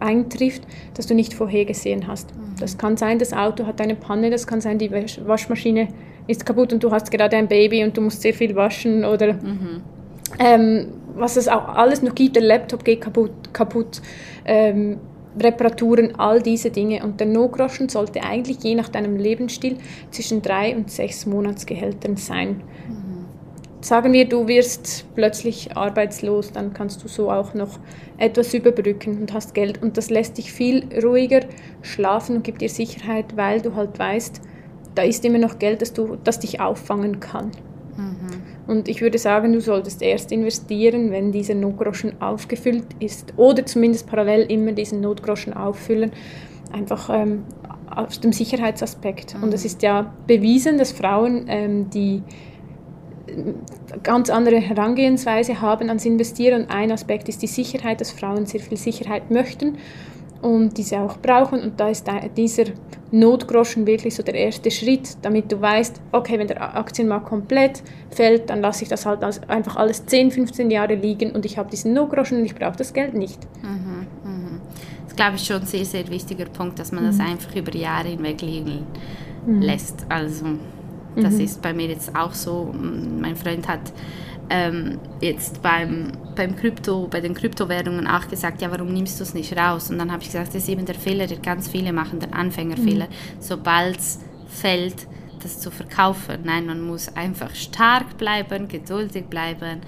[0.00, 0.62] eintrifft,
[0.94, 2.34] das du nicht vorhergesehen hast.
[2.34, 2.54] Mhm.
[2.60, 5.88] Das kann sein, das Auto hat eine Panne, das kann sein, die Waschmaschine
[6.26, 9.34] ist kaputt und du hast gerade ein Baby und du musst sehr viel waschen oder
[9.34, 9.82] mhm.
[10.38, 14.00] ähm, was es auch alles noch gibt, der Laptop geht kaputt, kaputt
[14.44, 14.98] ähm,
[15.38, 17.02] Reparaturen, all diese Dinge.
[17.02, 19.78] Und der No-Groschen sollte eigentlich je nach deinem Lebensstil
[20.10, 22.62] zwischen drei und sechs Monatsgehältern sein.
[22.88, 23.01] Mhm
[23.84, 27.78] sagen wir, du wirst plötzlich arbeitslos, dann kannst du so auch noch
[28.16, 29.82] etwas überbrücken und hast Geld.
[29.82, 31.40] Und das lässt dich viel ruhiger
[31.82, 34.40] schlafen und gibt dir Sicherheit, weil du halt weißt,
[34.94, 37.50] da ist immer noch Geld, das, du, das dich auffangen kann.
[37.96, 38.42] Mhm.
[38.66, 44.06] Und ich würde sagen, du solltest erst investieren, wenn dieser Notgroschen aufgefüllt ist oder zumindest
[44.06, 46.12] parallel immer diesen Notgroschen auffüllen,
[46.72, 47.44] einfach ähm,
[47.94, 49.36] aus dem Sicherheitsaspekt.
[49.36, 49.44] Mhm.
[49.44, 52.22] Und es ist ja bewiesen, dass Frauen, ähm, die
[54.02, 56.62] ganz andere Herangehensweise haben ans Investieren.
[56.62, 59.78] Und ein Aspekt ist die Sicherheit, dass Frauen sehr viel Sicherheit möchten
[60.42, 61.62] und diese auch brauchen.
[61.62, 62.06] Und da ist
[62.36, 62.64] dieser
[63.12, 68.50] Notgroschen wirklich so der erste Schritt, damit du weißt, okay, wenn der Aktienmarkt komplett fällt,
[68.50, 71.92] dann lasse ich das halt einfach alles 10, 15 Jahre liegen und ich habe diesen
[71.92, 73.38] Notgroschen und ich brauche das Geld nicht.
[73.62, 74.60] Mhm, mh.
[75.04, 77.08] Das glaube ich schon ein sehr, sehr wichtiger Punkt, dass man mhm.
[77.08, 78.86] das einfach über Jahre hinweg liegen
[79.46, 79.60] mhm.
[79.60, 80.06] lässt.
[80.08, 80.46] Also
[81.16, 81.40] das mhm.
[81.40, 82.72] ist bei mir jetzt auch so.
[82.72, 83.92] Mein Freund hat
[84.50, 89.34] ähm, jetzt beim, beim Krypto, bei den Kryptowährungen auch gesagt, ja, warum nimmst du es
[89.34, 89.90] nicht raus?
[89.90, 92.34] Und dann habe ich gesagt, das ist eben der Fehler, der ganz viele machen, der
[92.34, 93.06] Anfängerfehler.
[93.06, 93.40] Mhm.
[93.40, 95.06] Sobald es fällt,
[95.42, 96.40] das zu verkaufen.
[96.44, 99.80] Nein, man muss einfach stark bleiben, geduldig bleiben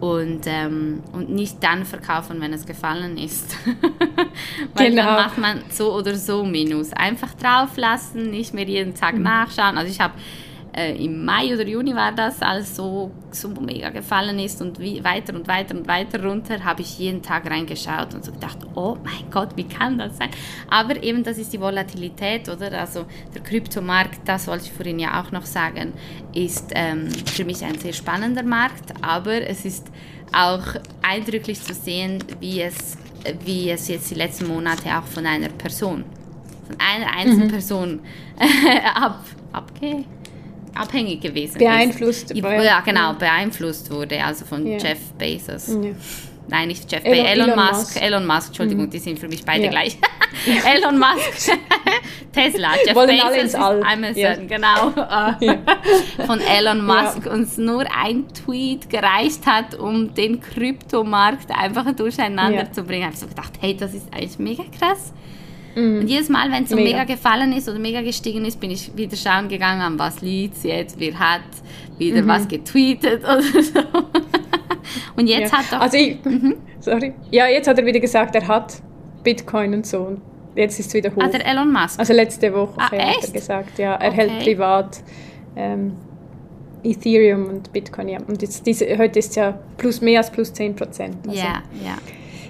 [0.00, 3.56] und, ähm, und nicht dann verkaufen, wenn es gefallen ist.
[4.74, 5.04] Weil genau.
[5.04, 6.92] dann macht man so oder so Minus.
[6.92, 9.22] Einfach drauf lassen, nicht mehr jeden Tag mhm.
[9.22, 9.78] nachschauen.
[9.78, 10.14] Also ich habe
[10.76, 15.02] äh, im Mai oder Juni war das, als so, so mega gefallen ist und wie,
[15.04, 18.96] weiter und weiter und weiter runter, habe ich jeden Tag reingeschaut und so gedacht, oh
[19.04, 20.30] mein Gott, wie kann das sein?
[20.68, 22.72] Aber eben, das ist die Volatilität, oder?
[22.80, 25.92] Also der Kryptomarkt, das wollte ich vorhin ja auch noch sagen,
[26.34, 29.86] ist ähm, für mich ein sehr spannender Markt, aber es ist
[30.32, 30.64] auch
[31.02, 32.98] eindrücklich zu sehen, wie es,
[33.44, 36.04] wie es jetzt die letzten Monate auch von einer Person,
[36.66, 37.52] von einer einzelnen mhm.
[37.52, 38.00] Person
[38.96, 40.06] ab, abgeht
[40.76, 42.42] abhängig gewesen beeinflusst ist.
[42.42, 44.78] Ja, genau, beeinflusst wurde, also von ja.
[44.78, 45.68] Jeff Bezos.
[45.68, 45.90] Ja.
[46.46, 47.72] Nein, nicht Jeff Bezos, Elon, Elon, Musk.
[47.72, 48.02] Musk.
[48.02, 48.90] Elon Musk, Entschuldigung, mhm.
[48.90, 49.70] die sind für mich beide ja.
[49.70, 49.98] gleich.
[50.76, 51.52] Elon Musk,
[52.32, 53.82] Tesla, Jeff Wollen Bezos, alle ins All.
[53.82, 54.34] Amazon, ja.
[54.34, 54.92] genau.
[55.40, 55.58] Ja.
[56.26, 62.82] Von Elon Musk uns nur ein Tweet gereicht hat, um den Kryptomarkt einfach durcheinander zu
[62.82, 63.02] bringen.
[63.02, 65.12] Ich habe so gedacht, hey, das ist eigentlich mega krass.
[65.74, 66.00] Mhm.
[66.00, 66.98] Und jedes Mal, wenn es so mega.
[66.98, 67.04] mega.
[67.04, 70.98] gefallen ist oder mega gestiegen ist, bin ich wieder schauen gegangen, an was liegt jetzt,
[70.98, 71.40] wer hat
[71.98, 72.28] wieder mhm.
[72.28, 73.80] was getweetet oder so.
[75.16, 75.58] Und jetzt ja.
[75.58, 75.80] hat er.
[75.80, 76.56] Also ich, mhm.
[76.80, 77.14] sorry.
[77.30, 78.74] Ja, jetzt hat er wieder gesagt, er hat
[79.22, 80.00] Bitcoin und so.
[80.00, 80.20] Und
[80.54, 81.22] jetzt ist es wieder hoch.
[81.22, 81.98] Ah, der Elon Musk?
[81.98, 83.94] Also letzte Woche ah, hat er gesagt, ja.
[83.94, 84.16] Er okay.
[84.16, 85.02] hält privat
[85.56, 85.92] ähm,
[86.82, 88.18] Ethereum und Bitcoin, ja.
[88.26, 91.16] Und jetzt diese, heute ist es ja plus mehr als plus 10 Prozent.
[91.26, 91.96] Also, ja, ja.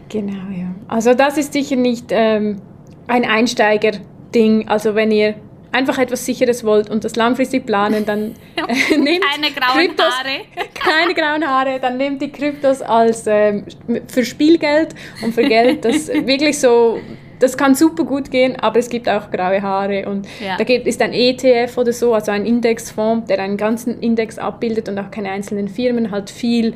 [0.08, 0.74] Genau, ja.
[0.88, 2.60] Also das ist sicher nicht ähm,
[3.06, 4.68] ein Einsteiger-Ding.
[4.68, 5.34] Also wenn ihr
[5.74, 10.40] einfach etwas Sicheres wollt und das langfristig planen, dann äh, nehmt keine grauen Kryptos, Haare.
[10.74, 13.64] keine grauen Haare, dann nehmt die Kryptos als ähm,
[14.06, 17.00] für Spielgeld und für Geld, das wirklich so
[17.40, 20.56] das kann super gut gehen, aber es gibt auch graue Haare und ja.
[20.56, 24.88] da gibt, ist ein ETF oder so, also ein Indexfonds, der einen ganzen Index abbildet
[24.88, 26.74] und auch keine einzelnen Firmen, halt viel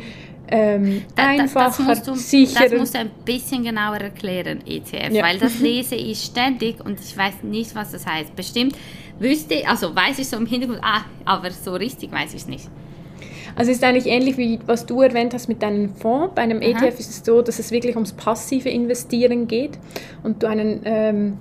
[0.51, 2.69] ähm, da, einfacher, das du, sicherer.
[2.69, 5.25] Das musst du ein bisschen genauer erklären, ETF, ja.
[5.25, 8.35] weil das lese ich ständig und ich weiß nicht, was das heißt.
[8.35, 8.77] Bestimmt
[9.19, 12.69] wüsste, also weiß ich so im Hintergrund, ah, aber so richtig weiß ich es nicht.
[13.57, 16.35] Also es ist eigentlich ähnlich wie was du erwähnt hast mit deinem Fonds.
[16.35, 16.87] Bei einem Aha.
[16.87, 19.79] ETF ist es so, dass es wirklich ums passive Investieren geht
[20.23, 21.39] und du einen ähm,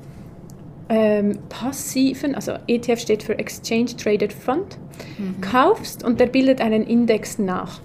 [0.89, 4.78] ähm, passiven, also ETF steht für Exchange Traded Fund,
[5.18, 5.41] mhm.
[5.41, 7.82] kaufst und der bildet einen Index nach.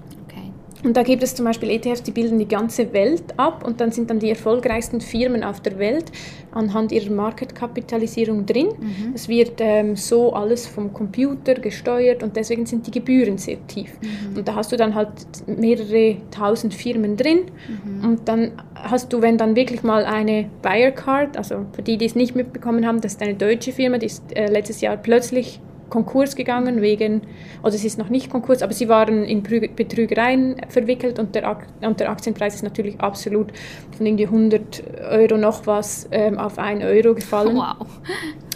[0.85, 3.93] Und da gibt es zum Beispiel ETFs, die bilden die ganze Welt ab und dann
[3.93, 6.11] sind dann die erfolgreichsten Firmen auf der Welt
[6.51, 8.69] anhand ihrer Marketkapitalisierung drin.
[8.79, 9.13] Mhm.
[9.15, 13.91] Es wird ähm, so alles vom Computer gesteuert und deswegen sind die Gebühren sehr tief.
[14.01, 14.39] Mhm.
[14.39, 15.09] Und da hast du dann halt
[15.47, 18.09] mehrere tausend Firmen drin mhm.
[18.09, 22.07] und dann hast du, wenn dann wirklich mal eine Buyer Card, also für die, die
[22.07, 25.61] es nicht mitbekommen haben, das ist eine deutsche Firma, die ist äh, letztes Jahr plötzlich
[25.93, 27.21] Konkurs gegangen wegen,
[27.63, 32.01] oder es ist noch nicht Konkurs, aber sie waren in Betrügereien verwickelt und der, und
[32.01, 33.53] der Aktienpreis ist natürlich absolut
[33.95, 37.57] von irgendwie 100 Euro noch was ähm, auf 1 Euro gefallen.
[37.57, 37.87] Wow.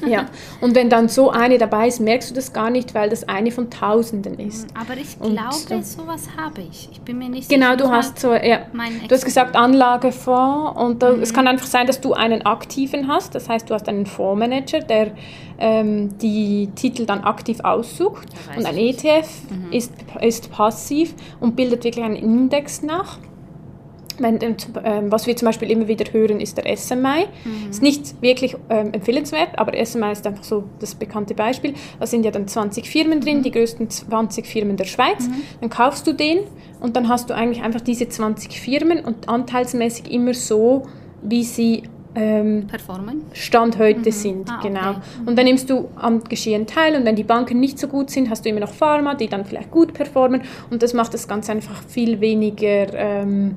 [0.07, 0.27] Ja,
[0.61, 3.51] und wenn dann so eine dabei ist, merkst du das gar nicht, weil das eine
[3.51, 4.67] von Tausenden ist.
[4.75, 6.89] Aber ich glaube, und, sowas habe ich.
[6.93, 7.77] Ich bin mir nicht genau, sicher.
[7.77, 8.61] Genau, du hast so, ja,
[9.09, 11.23] du hast gesagt Anlagefonds und da, mhm.
[11.23, 14.81] es kann einfach sein, dass du einen aktiven hast, das heißt, du hast einen Fondsmanager,
[14.81, 15.13] der
[15.59, 18.29] ähm, die Titel dann aktiv aussucht.
[18.57, 19.73] Und ein ETF mhm.
[19.73, 23.19] ist, ist passiv und bildet wirklich einen Index nach.
[24.19, 27.27] Wenn, ähm, was wir zum Beispiel immer wieder hören, ist der SMI.
[27.45, 27.71] Mhm.
[27.71, 31.75] Ist nicht wirklich ähm, empfehlenswert, aber SMI ist einfach so das bekannte Beispiel.
[32.01, 33.43] Da sind ja dann 20 Firmen drin, mhm.
[33.43, 35.29] die größten 20 Firmen der Schweiz.
[35.29, 35.43] Mhm.
[35.61, 36.41] Dann kaufst du den
[36.81, 40.87] und dann hast du eigentlich einfach diese 20 Firmen und anteilsmäßig immer so,
[41.23, 41.83] wie sie
[42.17, 43.23] ähm, Performen?
[43.33, 44.11] Stand heute mhm.
[44.11, 44.51] sind.
[44.51, 44.91] Ah, genau.
[44.91, 44.99] Okay.
[45.21, 45.29] Mhm.
[45.29, 48.31] Und dann nimmst du am Geschehen teil und wenn die Banken nicht so gut sind,
[48.31, 51.53] hast du immer noch Pharma, die dann vielleicht gut performen und das macht das Ganze
[51.53, 53.57] einfach viel weniger ähm,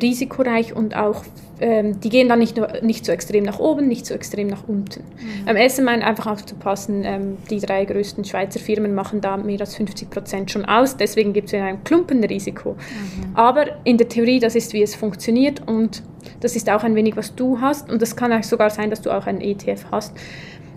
[0.00, 1.24] risikoreich und auch
[1.60, 4.66] ähm, die gehen dann nicht, nur, nicht so extrem nach oben, nicht so extrem nach
[4.66, 5.02] unten.
[5.02, 5.48] Mhm.
[5.48, 9.76] Am Essen meint einfach aufzupassen, ähm, die drei größten Schweizer Firmen machen da mehr als
[9.76, 12.72] 50 Prozent schon aus, deswegen gibt es ein Klumpenrisiko.
[12.72, 13.36] Mhm.
[13.36, 16.02] Aber in der Theorie, das ist, wie es funktioniert und
[16.40, 19.00] das ist auch ein wenig, was du hast und das kann auch sogar sein, dass
[19.00, 20.16] du auch einen ETF hast.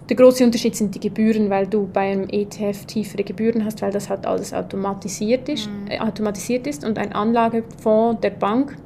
[0.10, 4.08] Der große Unterschied sind die Gebühren, weil du beim ETF tiefere Gebühren hast, weil das
[4.08, 5.90] halt alles automatisiert ist, mhm.
[5.90, 8.78] äh, automatisiert ist und ein Anlagefonds der Bank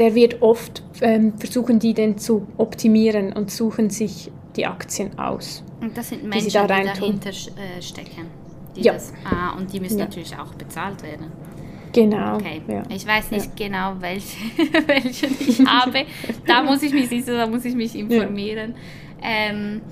[0.00, 5.62] der wird oft ähm, versuchen, die denn zu optimieren und suchen sich die Aktien aus.
[5.80, 8.26] Und das sind Menschen, die, da die dahinter äh, stecken.
[8.74, 8.94] Die ja.
[8.94, 10.06] Das, ah, und die müssen ja.
[10.06, 11.26] natürlich auch bezahlt werden.
[11.92, 12.36] Genau.
[12.36, 12.62] Okay.
[12.68, 12.82] Ja.
[12.88, 13.66] Ich weiß nicht ja.
[13.66, 14.38] genau, welche,
[14.86, 16.06] welche ich habe.
[16.46, 18.74] da muss ich mich, da muss ich mich informieren.
[19.22, 19.82] Ähm,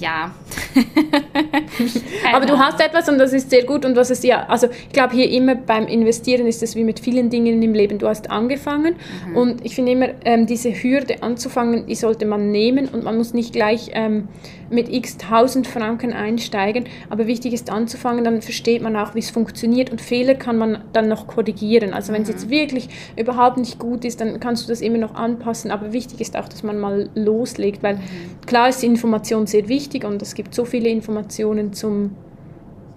[0.00, 0.34] ja.
[2.32, 4.90] Aber du hast etwas und das ist sehr gut und was es ja, also ich
[4.90, 7.98] glaube hier immer beim Investieren ist es wie mit vielen Dingen im Leben.
[7.98, 8.96] Du hast angefangen
[9.28, 9.36] mhm.
[9.36, 13.34] und ich finde immer ähm, diese Hürde anzufangen, die sollte man nehmen und man muss
[13.34, 14.28] nicht gleich ähm,
[14.70, 19.30] mit x tausend Franken einsteigen, aber wichtig ist anzufangen, dann versteht man auch, wie es
[19.30, 21.94] funktioniert und Fehler kann man dann noch korrigieren.
[21.94, 22.50] Also wenn es jetzt mhm.
[22.50, 26.36] wirklich überhaupt nicht gut ist, dann kannst du das immer noch anpassen, aber wichtig ist
[26.36, 28.00] auch, dass man mal loslegt, weil mhm.
[28.46, 32.10] klar ist die Information sehr wichtig und es gibt so viele Informationen zum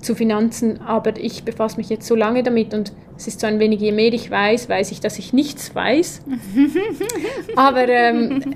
[0.02, 3.60] zu Finanzen, aber ich befasse mich jetzt so lange damit und es ist so ein
[3.60, 6.24] wenig, je mehr ich weiß, weiß ich, dass ich nichts weiß.
[7.56, 8.56] aber ähm,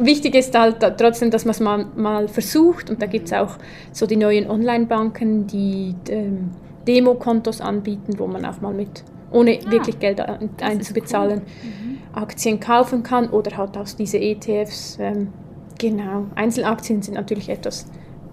[0.00, 3.58] wichtig ist halt trotzdem, dass man es mal, mal versucht und da gibt es auch
[3.92, 6.50] so die neuen Online-Banken, die ähm,
[6.88, 10.20] Demokontos anbieten, wo man auch mal mit, ohne ah, wirklich Geld
[10.62, 11.70] einzubezahlen, cool.
[11.88, 12.22] mhm.
[12.22, 14.96] Aktien kaufen kann oder halt auch diese ETFs.
[14.98, 15.28] Ähm,
[15.78, 17.86] genau, Einzelaktien sind natürlich etwas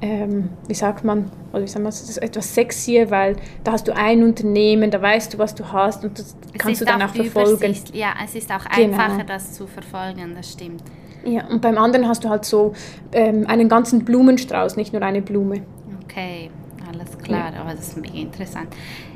[0.04, 3.88] ähm, wie sagt man, oder wie sagt man, das ist etwas sexier, weil da hast
[3.88, 7.02] du ein Unternehmen, da weißt du, was du hast und das es kannst du dann
[7.02, 7.74] auch, auch verfolgen.
[7.94, 8.98] Ja, es ist auch genau.
[8.98, 10.84] einfacher, das zu verfolgen, das stimmt.
[11.24, 12.74] Ja, und beim anderen hast du halt so
[13.14, 15.62] ähm, einen ganzen Blumenstrauß, nicht nur eine Blume.
[16.04, 16.52] Okay,
[16.86, 17.62] alles klar, ja.
[17.62, 18.76] aber das ist mega interessant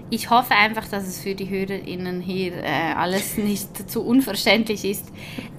[0.10, 5.06] ich hoffe einfach, dass es für die HörerInnen hier äh, alles nicht zu unverständlich ist.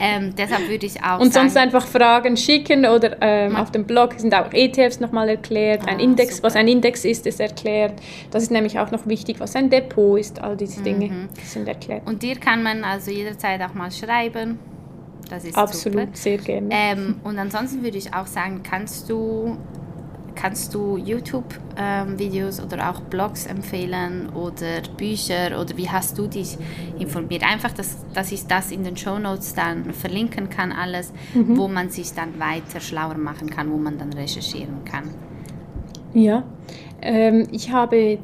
[0.00, 4.14] Ähm, deshalb würde ich auch Und sonst einfach Fragen schicken oder ähm, auf dem Blog
[4.16, 6.46] sind auch ETFs nochmal erklärt, ah, ein Index, super.
[6.46, 7.94] was ein Index ist, ist erklärt.
[8.30, 11.28] Das ist nämlich auch noch wichtig, was ein Depot ist, all diese Dinge mhm.
[11.44, 12.06] sind erklärt.
[12.06, 14.58] Und dir kann man also jederzeit auch mal schreiben.
[15.28, 16.16] Das ist Absolut, super.
[16.16, 16.68] sehr gerne.
[16.70, 19.58] Ähm, und ansonsten würde ich auch sagen, kannst du
[20.38, 26.56] kannst du YouTube-Videos ähm, oder auch Blogs empfehlen oder Bücher oder wie hast du dich
[26.98, 27.42] informiert?
[27.42, 31.56] Einfach, dass, dass ich das in den Show Notes dann verlinken kann, alles, mhm.
[31.56, 35.10] wo man sich dann weiter schlauer machen kann, wo man dann recherchieren kann.
[36.14, 36.44] Ja,
[37.02, 38.18] ähm, ich habe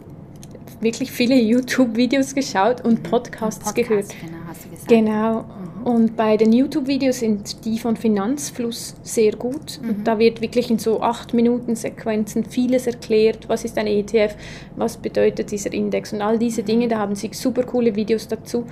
[0.80, 4.14] wirklich viele YouTube-Videos geschaut und Podcasts Podcast, gehört.
[4.20, 4.88] Genau, hast du gesagt.
[4.88, 5.44] Genau.
[5.84, 9.78] Und bei den YouTube-Videos sind die von Finanzfluss sehr gut.
[9.82, 9.88] Mhm.
[9.90, 13.50] Und da wird wirklich in so acht Minuten Sequenzen vieles erklärt.
[13.50, 14.34] Was ist ein ETF?
[14.76, 16.14] Was bedeutet dieser Index?
[16.14, 16.66] Und all diese mhm.
[16.66, 18.64] Dinge, da haben sie super coole Videos dazu.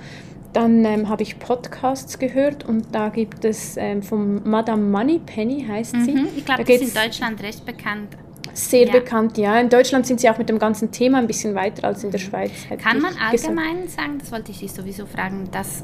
[0.53, 5.95] Dann ähm, habe ich Podcasts gehört und da gibt es ähm, von Madame Moneypenny heißt
[6.05, 6.13] sie.
[6.13, 6.27] Mhm.
[6.35, 8.09] Ich glaube, das ist in Deutschland recht bekannt.
[8.53, 8.91] Sehr ja.
[8.91, 9.59] bekannt, ja.
[9.59, 12.19] In Deutschland sind sie auch mit dem ganzen Thema ein bisschen weiter als in der
[12.19, 12.25] mhm.
[12.25, 12.51] Schweiz.
[12.81, 13.91] Kann man allgemein gesagt.
[13.91, 15.83] sagen, das wollte ich dich sowieso fragen, dass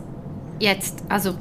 [0.60, 1.36] jetzt, also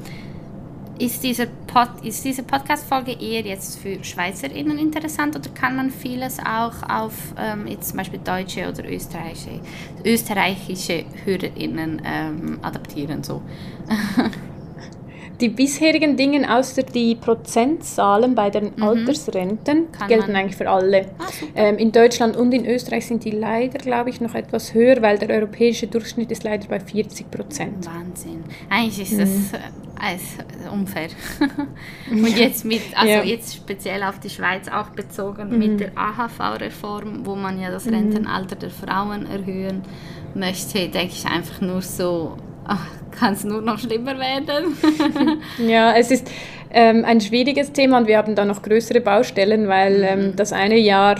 [0.99, 6.39] ist diese, Pod, ist diese Podcast-Folge eher jetzt für SchweizerInnen interessant oder kann man vieles
[6.39, 9.61] auch auf ähm, jetzt zum Beispiel deutsche oder österreichische,
[10.03, 13.23] österreichische HörerInnen ähm, adaptieren?
[13.23, 13.41] So?
[15.41, 18.83] Die bisherigen Dinge, außer die Prozentzahlen bei den mhm.
[18.83, 21.05] Altersrenten, gelten eigentlich für alle.
[21.17, 21.25] Ah,
[21.55, 25.17] ähm, in Deutschland und in Österreich sind die leider, glaube ich, noch etwas höher, weil
[25.17, 27.85] der europäische Durchschnitt ist leider bei 40 Prozent.
[27.85, 28.43] Wahnsinn.
[28.69, 29.49] Eigentlich ist mhm.
[29.51, 29.61] das
[29.99, 31.09] äh, unfair.
[32.11, 33.23] und jetzt mit, also ja.
[33.23, 35.57] jetzt speziell auf die Schweiz auch bezogen, mhm.
[35.57, 37.95] mit der AHV-Reform, wo man ja das mhm.
[37.95, 39.83] Rentenalter der Frauen erhöhen
[40.35, 42.37] möchte, denke ich einfach nur so,
[43.11, 44.77] kann es nur noch schlimmer werden.
[45.67, 46.29] ja, es ist
[46.71, 50.35] ähm, ein schwieriges Thema und wir haben da noch größere Baustellen, weil ähm, mhm.
[50.35, 51.15] das eine Jahr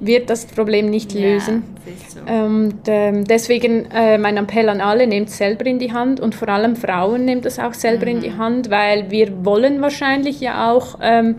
[0.00, 1.62] wird das Problem nicht ja, lösen.
[2.08, 2.20] So.
[2.32, 6.34] Und ähm, deswegen äh, mein Appell an alle, nehmt es selber in die Hand und
[6.34, 8.12] vor allem Frauen nehmt es auch selber mhm.
[8.12, 8.38] in die mhm.
[8.38, 11.36] Hand, weil wir wollen wahrscheinlich ja auch ähm,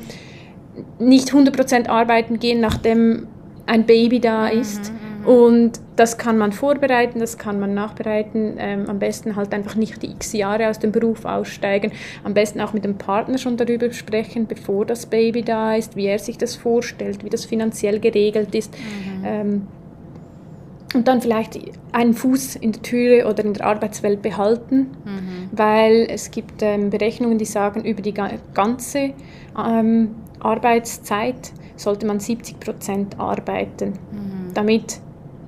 [0.97, 3.27] nicht 100% arbeiten gehen, nachdem
[3.65, 4.59] ein Baby da mhm.
[4.59, 4.91] ist.
[5.25, 8.55] Und das kann man vorbereiten, das kann man nachbereiten.
[8.57, 11.91] Ähm, am besten halt einfach nicht die x Jahre aus dem Beruf aussteigen.
[12.23, 16.05] Am besten auch mit dem Partner schon darüber sprechen, bevor das Baby da ist, wie
[16.05, 18.73] er sich das vorstellt, wie das finanziell geregelt ist.
[18.73, 19.25] Mhm.
[19.25, 19.67] Ähm,
[20.93, 21.59] und dann vielleicht
[21.91, 25.49] einen Fuß in der Türe oder in der Arbeitswelt behalten, mhm.
[25.51, 29.13] weil es gibt ähm, Berechnungen, die sagen, über die ganze
[29.57, 34.53] ähm, Arbeitszeit sollte man 70 Prozent arbeiten, mhm.
[34.53, 34.99] damit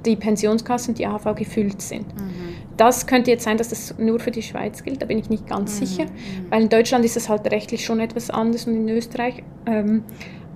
[0.05, 2.07] die Pensionskassen, die AHV gefüllt sind.
[2.15, 2.55] Mhm.
[2.77, 5.47] Das könnte jetzt sein, dass das nur für die Schweiz gilt, da bin ich nicht
[5.47, 5.85] ganz mhm.
[5.85, 6.51] sicher, mhm.
[6.51, 9.43] weil in Deutschland ist es halt rechtlich schon etwas anders und in Österreich.
[9.65, 10.03] Ähm,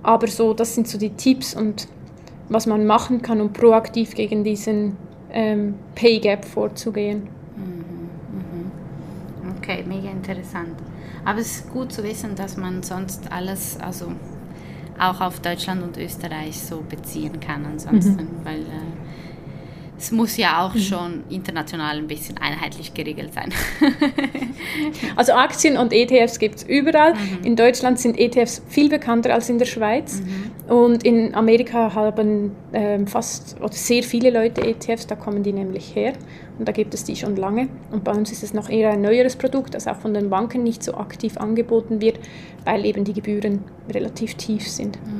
[0.02, 1.88] aber so, das sind so die Tipps und
[2.48, 4.96] was man machen kann, um proaktiv gegen diesen
[5.32, 7.28] ähm, Pay Gap vorzugehen.
[7.56, 7.64] Mhm,
[8.34, 9.52] mhm.
[9.58, 10.74] Okay, mega interessant.
[11.24, 14.06] Aber es ist gut zu wissen, dass man sonst alles, also
[14.98, 18.44] auch auf Deutschland und Österreich so beziehen kann ansonsten, mhm.
[18.44, 19.09] weil äh,
[20.00, 20.78] es muss ja auch mhm.
[20.78, 23.52] schon international ein bisschen einheitlich geregelt sein.
[25.16, 27.12] also Aktien und ETFs gibt es überall.
[27.12, 27.44] Mhm.
[27.44, 30.22] In Deutschland sind ETFs viel bekannter als in der Schweiz.
[30.22, 30.74] Mhm.
[30.74, 35.94] Und in Amerika haben ähm, fast oder sehr viele Leute ETFs, da kommen die nämlich
[35.94, 36.14] her.
[36.58, 37.68] Und da gibt es die schon lange.
[37.90, 40.62] Und bei uns ist es noch eher ein neueres Produkt, das auch von den Banken
[40.62, 42.20] nicht so aktiv angeboten wird,
[42.64, 44.98] weil eben die Gebühren relativ tief sind.
[45.04, 45.12] Mhm.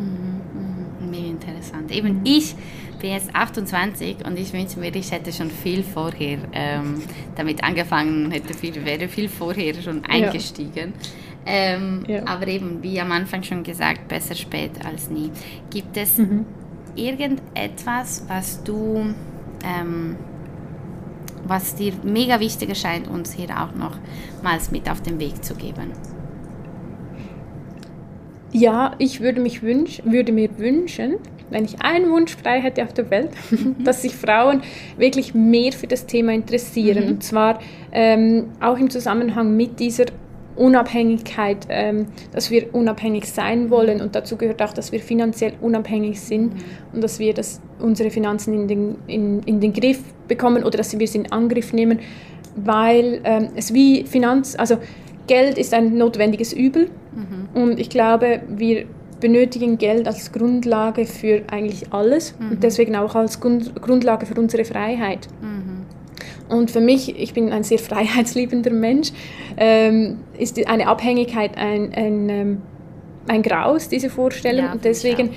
[0.54, 1.10] mhm.
[1.10, 1.90] Mega interessant.
[1.90, 2.54] Eben ich
[3.00, 7.02] bin jetzt 28 und ich wünsche mir, ich hätte schon viel vorher ähm,
[7.36, 10.92] damit angefangen, hätte viel, wäre viel vorher schon eingestiegen.
[11.46, 11.52] Ja.
[11.52, 12.26] Ähm, ja.
[12.26, 15.30] Aber eben, wie am Anfang schon gesagt, besser spät als nie.
[15.70, 16.44] Gibt es, mhm.
[16.94, 19.14] irgendetwas, was du,
[19.64, 20.16] ähm,
[21.46, 25.92] was dir mega wichtig erscheint, uns hier auch nochmals mit auf den Weg zu geben?
[28.52, 31.16] Ja, ich würde, mich wünsch, würde mir wünschen,
[31.50, 33.84] wenn ich einen Wunsch frei hätte auf der Welt, mhm.
[33.84, 34.62] dass sich Frauen
[34.96, 37.04] wirklich mehr für das Thema interessieren.
[37.04, 37.10] Mhm.
[37.10, 37.58] Und zwar
[37.92, 40.06] ähm, auch im Zusammenhang mit dieser
[40.56, 46.20] Unabhängigkeit, ähm, dass wir unabhängig sein wollen und dazu gehört auch, dass wir finanziell unabhängig
[46.20, 46.60] sind mhm.
[46.92, 50.98] und dass wir das, unsere Finanzen in den, in, in den Griff bekommen oder dass
[50.98, 52.00] wir sie in Angriff nehmen,
[52.56, 54.78] weil ähm, es wie Finanz, also
[55.26, 57.62] Geld ist ein notwendiges Übel mhm.
[57.62, 58.84] und ich glaube, wir
[59.20, 62.52] benötigen Geld als Grundlage für eigentlich alles mhm.
[62.52, 65.28] und deswegen auch als Grund, Grundlage für unsere Freiheit.
[65.40, 65.86] Mhm.
[66.48, 69.12] Und für mich, ich bin ein sehr freiheitsliebender Mensch,
[69.56, 72.62] ähm, ist eine Abhängigkeit ein, ein, ähm,
[73.28, 74.66] ein Graus, diese Vorstellung.
[74.66, 75.30] Ja, und deswegen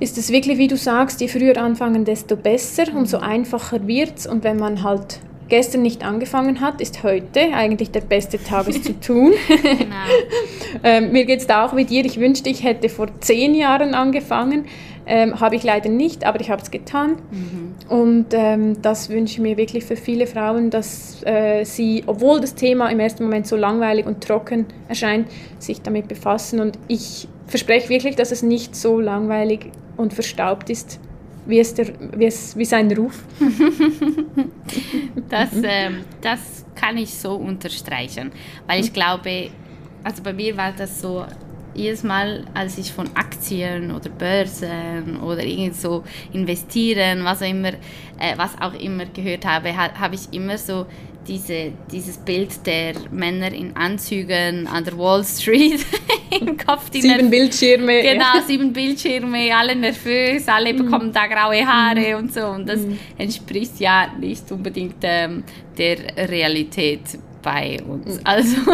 [0.00, 2.98] ist es wirklich, wie du sagst, je früher anfangen, desto besser mhm.
[2.98, 4.26] und so einfacher wird es.
[4.26, 8.82] Und wenn man halt gestern nicht angefangen hat, ist heute eigentlich der beste Tag, es
[8.82, 9.32] zu tun.
[9.48, 9.94] genau.
[10.82, 12.04] ähm, mir geht es da auch wie dir.
[12.04, 14.66] Ich wünschte, ich hätte vor zehn Jahren angefangen.
[15.06, 17.16] Ähm, habe ich leider nicht, aber ich habe es getan.
[17.30, 17.74] Mhm.
[17.88, 22.54] Und ähm, das wünsche ich mir wirklich für viele Frauen, dass äh, sie, obwohl das
[22.54, 25.28] Thema im ersten Moment so langweilig und trocken erscheint,
[25.58, 26.60] sich damit befassen.
[26.60, 30.98] Und ich verspreche wirklich, dass es nicht so langweilig und verstaubt ist,
[31.46, 33.22] wie, es der, wie, es, wie sein Ruf.
[35.28, 38.32] das, ähm, das kann ich so unterstreichen,
[38.66, 39.50] weil ich glaube,
[40.02, 41.24] also bei mir war das so,
[41.74, 47.72] jedes Mal, als ich von Aktien oder Börsen oder irgend so investieren, was auch immer,
[48.18, 50.86] äh, was auch immer gehört habe, ha, habe ich immer so
[51.26, 55.84] diese, dieses Bild der Männer in Anzügen an der Wall Street
[56.40, 56.90] im Kopf.
[56.92, 58.02] sieben Bildschirme.
[58.02, 58.42] Genau, ja.
[58.46, 60.84] sieben Bildschirme, alle nervös, alle mhm.
[60.84, 62.24] bekommen da graue Haare mhm.
[62.24, 62.46] und so.
[62.46, 62.98] Und das mhm.
[63.18, 65.44] entspricht ja nicht unbedingt ähm,
[65.76, 65.98] der
[66.28, 67.00] Realität
[67.44, 68.16] bei uns.
[68.16, 68.20] Mhm.
[68.24, 68.56] Also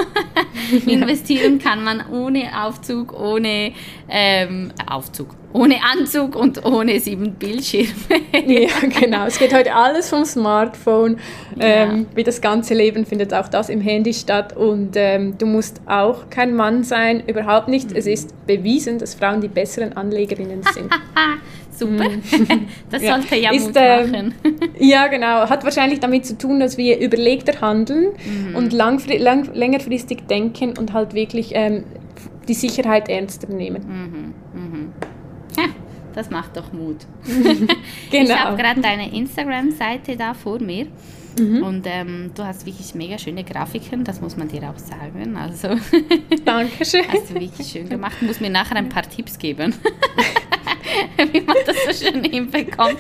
[0.87, 3.73] investieren kann man ohne Aufzug, ohne
[4.09, 7.91] ähm, Aufzug, ohne Anzug und ohne sieben Bildschirme.
[8.47, 8.69] ja,
[9.01, 9.27] genau.
[9.27, 11.19] Es geht heute alles vom Smartphone.
[11.59, 12.17] Ähm, ja.
[12.17, 14.57] Wie das ganze Leben findet auch das im Handy statt.
[14.57, 17.91] Und ähm, du musst auch kein Mann sein, überhaupt nicht.
[17.91, 17.97] Mhm.
[17.97, 20.91] Es ist bewiesen, dass Frauen die besseren Anlegerinnen sind.
[21.71, 22.09] Super.
[22.09, 22.69] Mhm.
[22.91, 24.35] Das sollte ja, ja Mut äh, machen.
[24.79, 25.49] ja, genau.
[25.49, 28.57] Hat wahrscheinlich damit zu tun, dass wir überlegter handeln mhm.
[28.57, 29.01] und lang,
[29.55, 31.85] längerfristig denken und halt wirklich ähm,
[32.49, 34.35] die Sicherheit ernster nehmen.
[34.53, 34.61] Mhm.
[34.61, 34.93] Mhm.
[35.57, 35.65] Ja,
[36.15, 37.07] das macht doch Mut.
[37.25, 38.25] genau.
[38.25, 40.87] Ich habe gerade deine Instagram-Seite da vor mir.
[41.39, 41.63] Mhm.
[41.63, 45.37] Und ähm, du hast wirklich mega schöne Grafiken, das muss man dir auch sagen.
[45.37, 45.69] Also,
[46.45, 47.05] Dankeschön.
[47.09, 48.17] Hast du wirklich schön gemacht.
[48.21, 49.75] Du musst mir nachher ein paar Tipps geben.
[51.33, 52.99] wie man das so schön hinbekommt.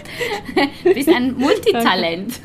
[0.84, 2.40] Du bist ein Multitalent.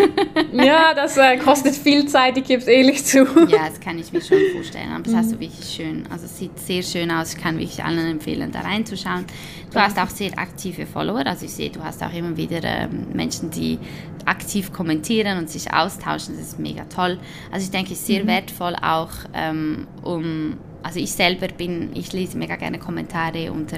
[0.53, 3.25] ja, das äh, kostet viel Zeit, ich gebe es ehrlich zu.
[3.47, 4.91] Ja, das kann ich mir schon vorstellen.
[4.91, 6.03] Aber das hast du wirklich schön.
[6.11, 7.33] Also es sieht sehr schön aus.
[7.33, 9.25] Ich kann wirklich allen empfehlen, da reinzuschauen.
[9.71, 11.25] Du hast auch sehr aktive Follower.
[11.25, 13.77] Also ich sehe, du hast auch immer wieder ähm, Menschen, die
[14.25, 16.35] aktiv kommentieren und sich austauschen.
[16.37, 17.19] Das ist mega toll.
[17.51, 18.27] Also ich denke, es ist sehr mhm.
[18.27, 23.77] wertvoll auch, ähm, um also ich selber bin, ich lese mega gerne Kommentare unter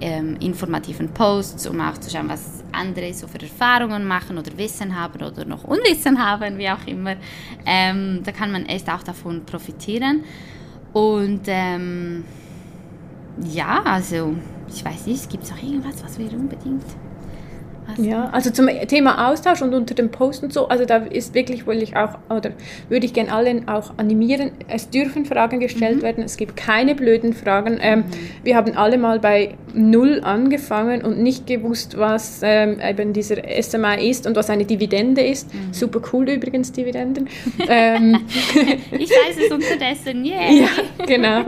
[0.00, 4.94] ähm, informativen Posts, um auch zu schauen, was andere so für Erfahrungen machen oder Wissen
[4.94, 7.16] haben oder noch Unwissen haben, wie auch immer.
[7.66, 10.24] Ähm, da kann man echt auch davon profitieren.
[10.92, 12.24] Und ähm,
[13.44, 14.34] ja, also
[14.68, 16.84] ich weiß nicht, gibt es auch irgendwas, was wir unbedingt
[17.96, 21.66] ja, also zum Thema Austausch und unter dem Post und so, also da ist wirklich,
[21.66, 22.50] will ich auch, oder
[22.88, 26.02] würde ich gerne allen auch animieren, es dürfen Fragen gestellt mhm.
[26.02, 27.78] werden, es gibt keine blöden Fragen.
[27.80, 28.04] Ähm, mhm.
[28.44, 33.94] Wir haben alle mal bei Null angefangen und nicht gewusst, was ähm, eben dieser SMA
[33.94, 35.52] ist und was eine Dividende ist.
[35.52, 35.72] Mhm.
[35.72, 37.28] Super cool übrigens, Dividenden.
[37.68, 38.20] ähm,
[38.92, 40.50] ich weiß es unterdessen, yeah.
[40.50, 40.68] Ja,
[41.06, 41.44] genau.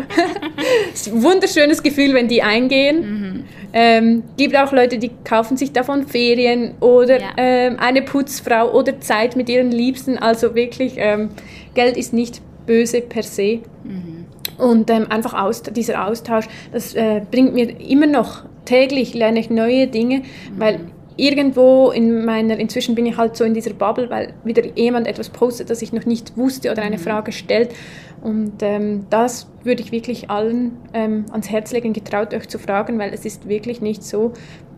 [1.22, 3.44] wunderschönes Gefühl, wenn die eingehen.
[3.72, 7.28] Ähm, gibt auch Leute, die kaufen sich davon Ferien oder ja.
[7.36, 10.18] ähm, eine Putzfrau oder Zeit mit ihren Liebsten.
[10.18, 11.30] Also wirklich, ähm,
[11.74, 13.60] Geld ist nicht böse per se.
[13.84, 14.26] Mhm.
[14.58, 19.50] Und ähm, einfach aus, dieser Austausch, das äh, bringt mir immer noch täglich, lerne ich
[19.50, 20.24] neue Dinge, mhm.
[20.58, 20.80] weil
[21.20, 25.28] irgendwo in meiner, inzwischen bin ich halt so in dieser Bubble, weil wieder jemand etwas
[25.28, 27.02] postet, das ich noch nicht wusste oder eine mhm.
[27.02, 27.74] Frage stellt.
[28.22, 32.98] Und ähm, das würde ich wirklich allen ähm, ans Herz legen, getraut euch zu fragen,
[32.98, 34.32] weil es ist wirklich nicht so,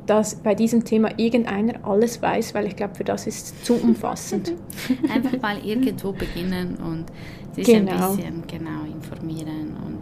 [0.07, 3.75] dass bei diesem Thema irgendeiner alles weiß, weil ich glaube, für das ist es zu
[3.75, 4.53] umfassend.
[5.15, 7.07] Einfach mal irgendwo beginnen und
[7.55, 8.11] sich genau.
[8.11, 10.01] ein bisschen genau informieren und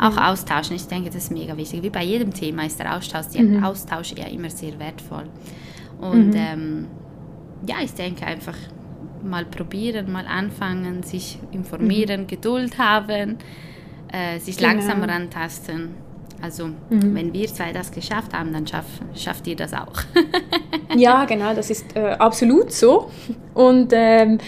[0.00, 0.18] auch mhm.
[0.18, 0.76] austauschen.
[0.76, 1.82] Ich denke, das ist mega wichtig.
[1.82, 3.64] Wie bei jedem Thema ist der Austausch, der mhm.
[3.64, 5.24] Austausch ja immer sehr wertvoll.
[6.00, 6.36] Und mhm.
[6.36, 6.86] ähm,
[7.66, 8.56] ja, ich denke einfach
[9.22, 12.26] mal probieren, mal anfangen, sich informieren, mhm.
[12.26, 13.38] Geduld haben,
[14.12, 14.70] äh, sich genau.
[14.70, 15.90] langsam rantasten.
[16.42, 17.14] Also mhm.
[17.14, 19.92] wenn wir zwei das geschafft haben, dann schaff, schafft ihr das auch.
[20.96, 23.10] ja, genau, das ist äh, absolut so.
[23.52, 24.38] Und ähm,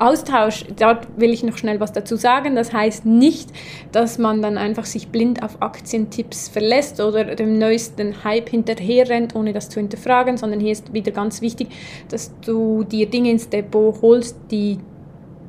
[0.00, 2.54] Austausch, dort will ich noch schnell was dazu sagen.
[2.56, 3.50] Das heißt nicht,
[3.92, 9.52] dass man dann einfach sich blind auf Aktientipps verlässt oder dem neuesten Hype hinterherrennt, ohne
[9.52, 11.68] das zu hinterfragen, sondern hier ist wieder ganz wichtig,
[12.08, 14.78] dass du dir Dinge ins Depot holst, die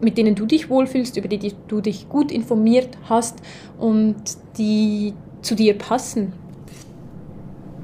[0.01, 3.39] mit denen du dich wohlfühlst, über die du dich gut informiert hast
[3.77, 4.15] und
[4.57, 6.33] die zu dir passen.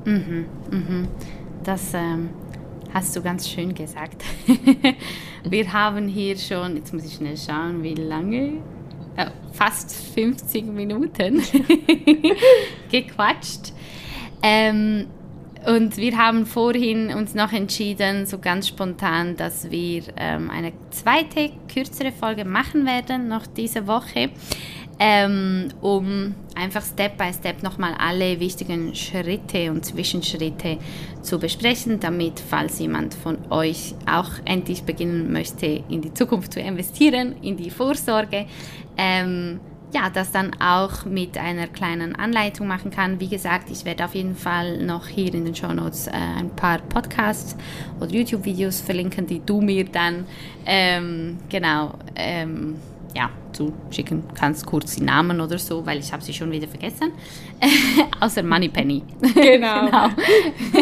[0.04, 1.08] Mhm, mhm.
[1.64, 2.30] Das ähm,
[2.94, 4.24] hast du ganz schön gesagt.
[5.44, 8.62] Wir haben hier schon, jetzt muss ich schnell schauen, wie lange?
[9.16, 11.42] Äh, fast 50 Minuten
[12.92, 13.74] gequatscht.
[14.44, 15.08] Ähm,
[15.66, 21.52] und wir haben vorhin uns noch entschieden, so ganz spontan, dass wir ähm, eine zweite,
[21.74, 24.30] kürzere Folge machen werden, noch diese Woche
[25.00, 30.78] ähm, um einfach Step by Step nochmal alle wichtigen Schritte und Zwischenschritte
[31.22, 36.60] zu besprechen, damit, falls jemand von euch auch endlich beginnen möchte, in die Zukunft zu
[36.60, 38.48] investieren, in die Vorsorge,
[38.98, 39.60] ähm,
[39.94, 43.20] ja, das dann auch mit einer kleinen Anleitung machen kann.
[43.22, 46.50] Wie gesagt, ich werde auf jeden Fall noch hier in den Show Notes äh, ein
[46.50, 47.56] paar Podcasts
[48.00, 50.26] oder YouTube-Videos verlinken, die du mir dann
[50.66, 52.76] ähm, genau ähm,
[53.18, 57.12] ja, zuschicken kannst, kurz die Namen oder so, weil ich habe sie schon wieder vergessen.
[58.20, 59.02] Außer Moneypenny.
[59.34, 59.86] Genau.
[59.86, 60.10] genau.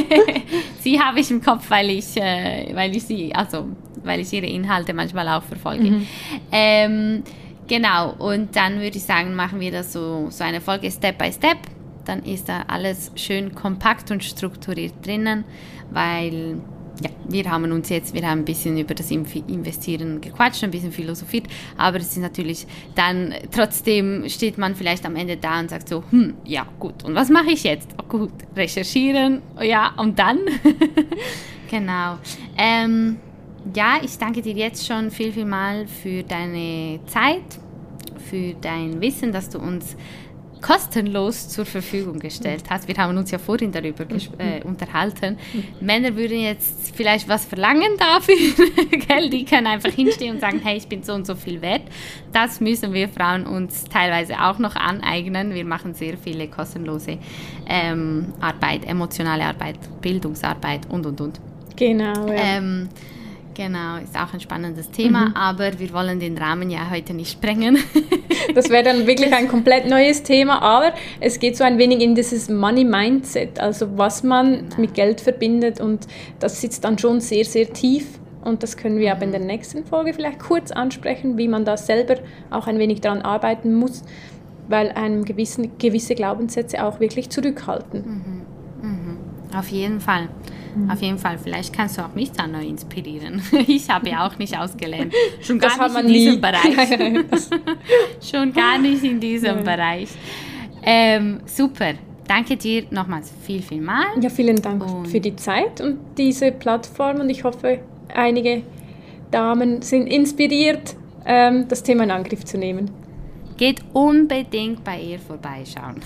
[0.80, 3.68] sie habe ich im Kopf, weil ich, äh, weil ich sie, also
[4.04, 5.92] weil ich ihre Inhalte manchmal auch verfolge.
[5.92, 6.08] Mhm.
[6.52, 7.24] Ähm,
[7.68, 11.32] genau, und dann würde ich sagen, machen wir das so, so eine Folge Step by
[11.32, 11.58] Step.
[12.04, 15.46] Dann ist da alles schön kompakt und strukturiert drinnen,
[15.92, 16.60] weil
[17.02, 20.92] ja, wir haben uns jetzt, wir haben ein bisschen über das Investieren gequatscht, ein bisschen
[20.92, 22.66] philosophiert, aber es ist natürlich
[22.96, 27.16] dann, trotzdem steht man vielleicht am Ende da und sagt so, hm, ja, gut, und
[27.16, 27.90] was mache ich jetzt?
[28.02, 30.40] Oh, gut, recherchieren, ja, und dann?
[31.70, 32.18] genau.
[32.58, 33.18] Ähm,
[33.74, 37.60] ja, ich danke dir jetzt schon viel, viel mal für deine Zeit,
[38.30, 39.96] für dein Wissen, dass du uns
[40.62, 42.88] kostenlos zur Verfügung gestellt hast.
[42.88, 44.06] Wir haben uns ja vorhin darüber
[44.38, 45.38] äh, unterhalten.
[45.80, 48.36] Männer würden jetzt vielleicht was verlangen dafür,
[49.08, 49.30] gell?
[49.30, 51.84] die können einfach hinstehen und sagen, hey, ich bin so und so viel wert.
[52.34, 55.54] Das müssen wir Frauen uns teilweise auch noch aneignen.
[55.54, 57.18] Wir machen sehr viele kostenlose
[57.68, 61.40] ähm, Arbeit, emotionale Arbeit, Bildungsarbeit und, und, und.
[61.76, 62.28] Genau.
[62.28, 62.58] Ja.
[62.58, 62.90] Ähm,
[63.56, 65.36] Genau, ist auch ein spannendes Thema, mhm.
[65.36, 67.78] aber wir wollen den Rahmen ja heute nicht sprengen.
[68.54, 72.16] das wäre dann wirklich ein komplett neues Thema, aber es geht so ein wenig in
[72.16, 74.82] dieses Money Mindset, also was man genau.
[74.82, 76.06] mit Geld verbindet und
[76.40, 79.48] das sitzt dann schon sehr, sehr tief und das können wir aber in der mhm.
[79.48, 82.16] nächsten Folge vielleicht kurz ansprechen, wie man da selber
[82.52, 84.04] auch ein wenig daran arbeiten muss,
[84.68, 88.44] weil einem gewissen, gewisse Glaubenssätze auch wirklich zurückhalten.
[88.82, 88.90] Mhm.
[88.90, 89.18] Mhm.
[89.58, 90.28] Auf jeden Fall.
[90.76, 90.90] Mhm.
[90.90, 93.42] Auf jeden Fall, vielleicht kannst du auch mich da neu inspirieren.
[93.68, 95.14] Ich habe ja auch nicht ausgelernt.
[95.42, 96.40] Schon gar das nicht in diesem nie.
[96.42, 97.50] Bereich.
[98.22, 100.10] Schon gar nicht in diesem Bereich.
[100.84, 101.94] Ähm, super.
[102.28, 104.06] Danke dir nochmals viel, viel mal.
[104.20, 107.80] Ja, vielen Dank und für die Zeit und diese Plattform und ich hoffe,
[108.14, 108.64] einige
[109.32, 110.96] Damen sind inspiriert,
[111.26, 113.05] ähm, das Thema in Angriff zu nehmen
[113.58, 116.02] geht unbedingt bei ihr vorbeischauen.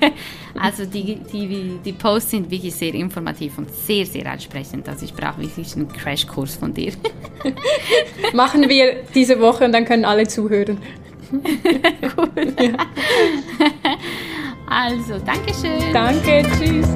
[0.58, 4.88] also die, die, die Posts sind wirklich sehr informativ und sehr, sehr ansprechend.
[4.88, 6.92] Also ich brauche wirklich einen Crashkurs von dir.
[8.34, 10.78] Machen wir diese Woche und dann können alle zuhören.
[11.32, 12.54] cool.
[12.60, 12.86] Ja.
[14.66, 15.92] Also, Dankeschön.
[15.92, 16.86] Danke, tschüss.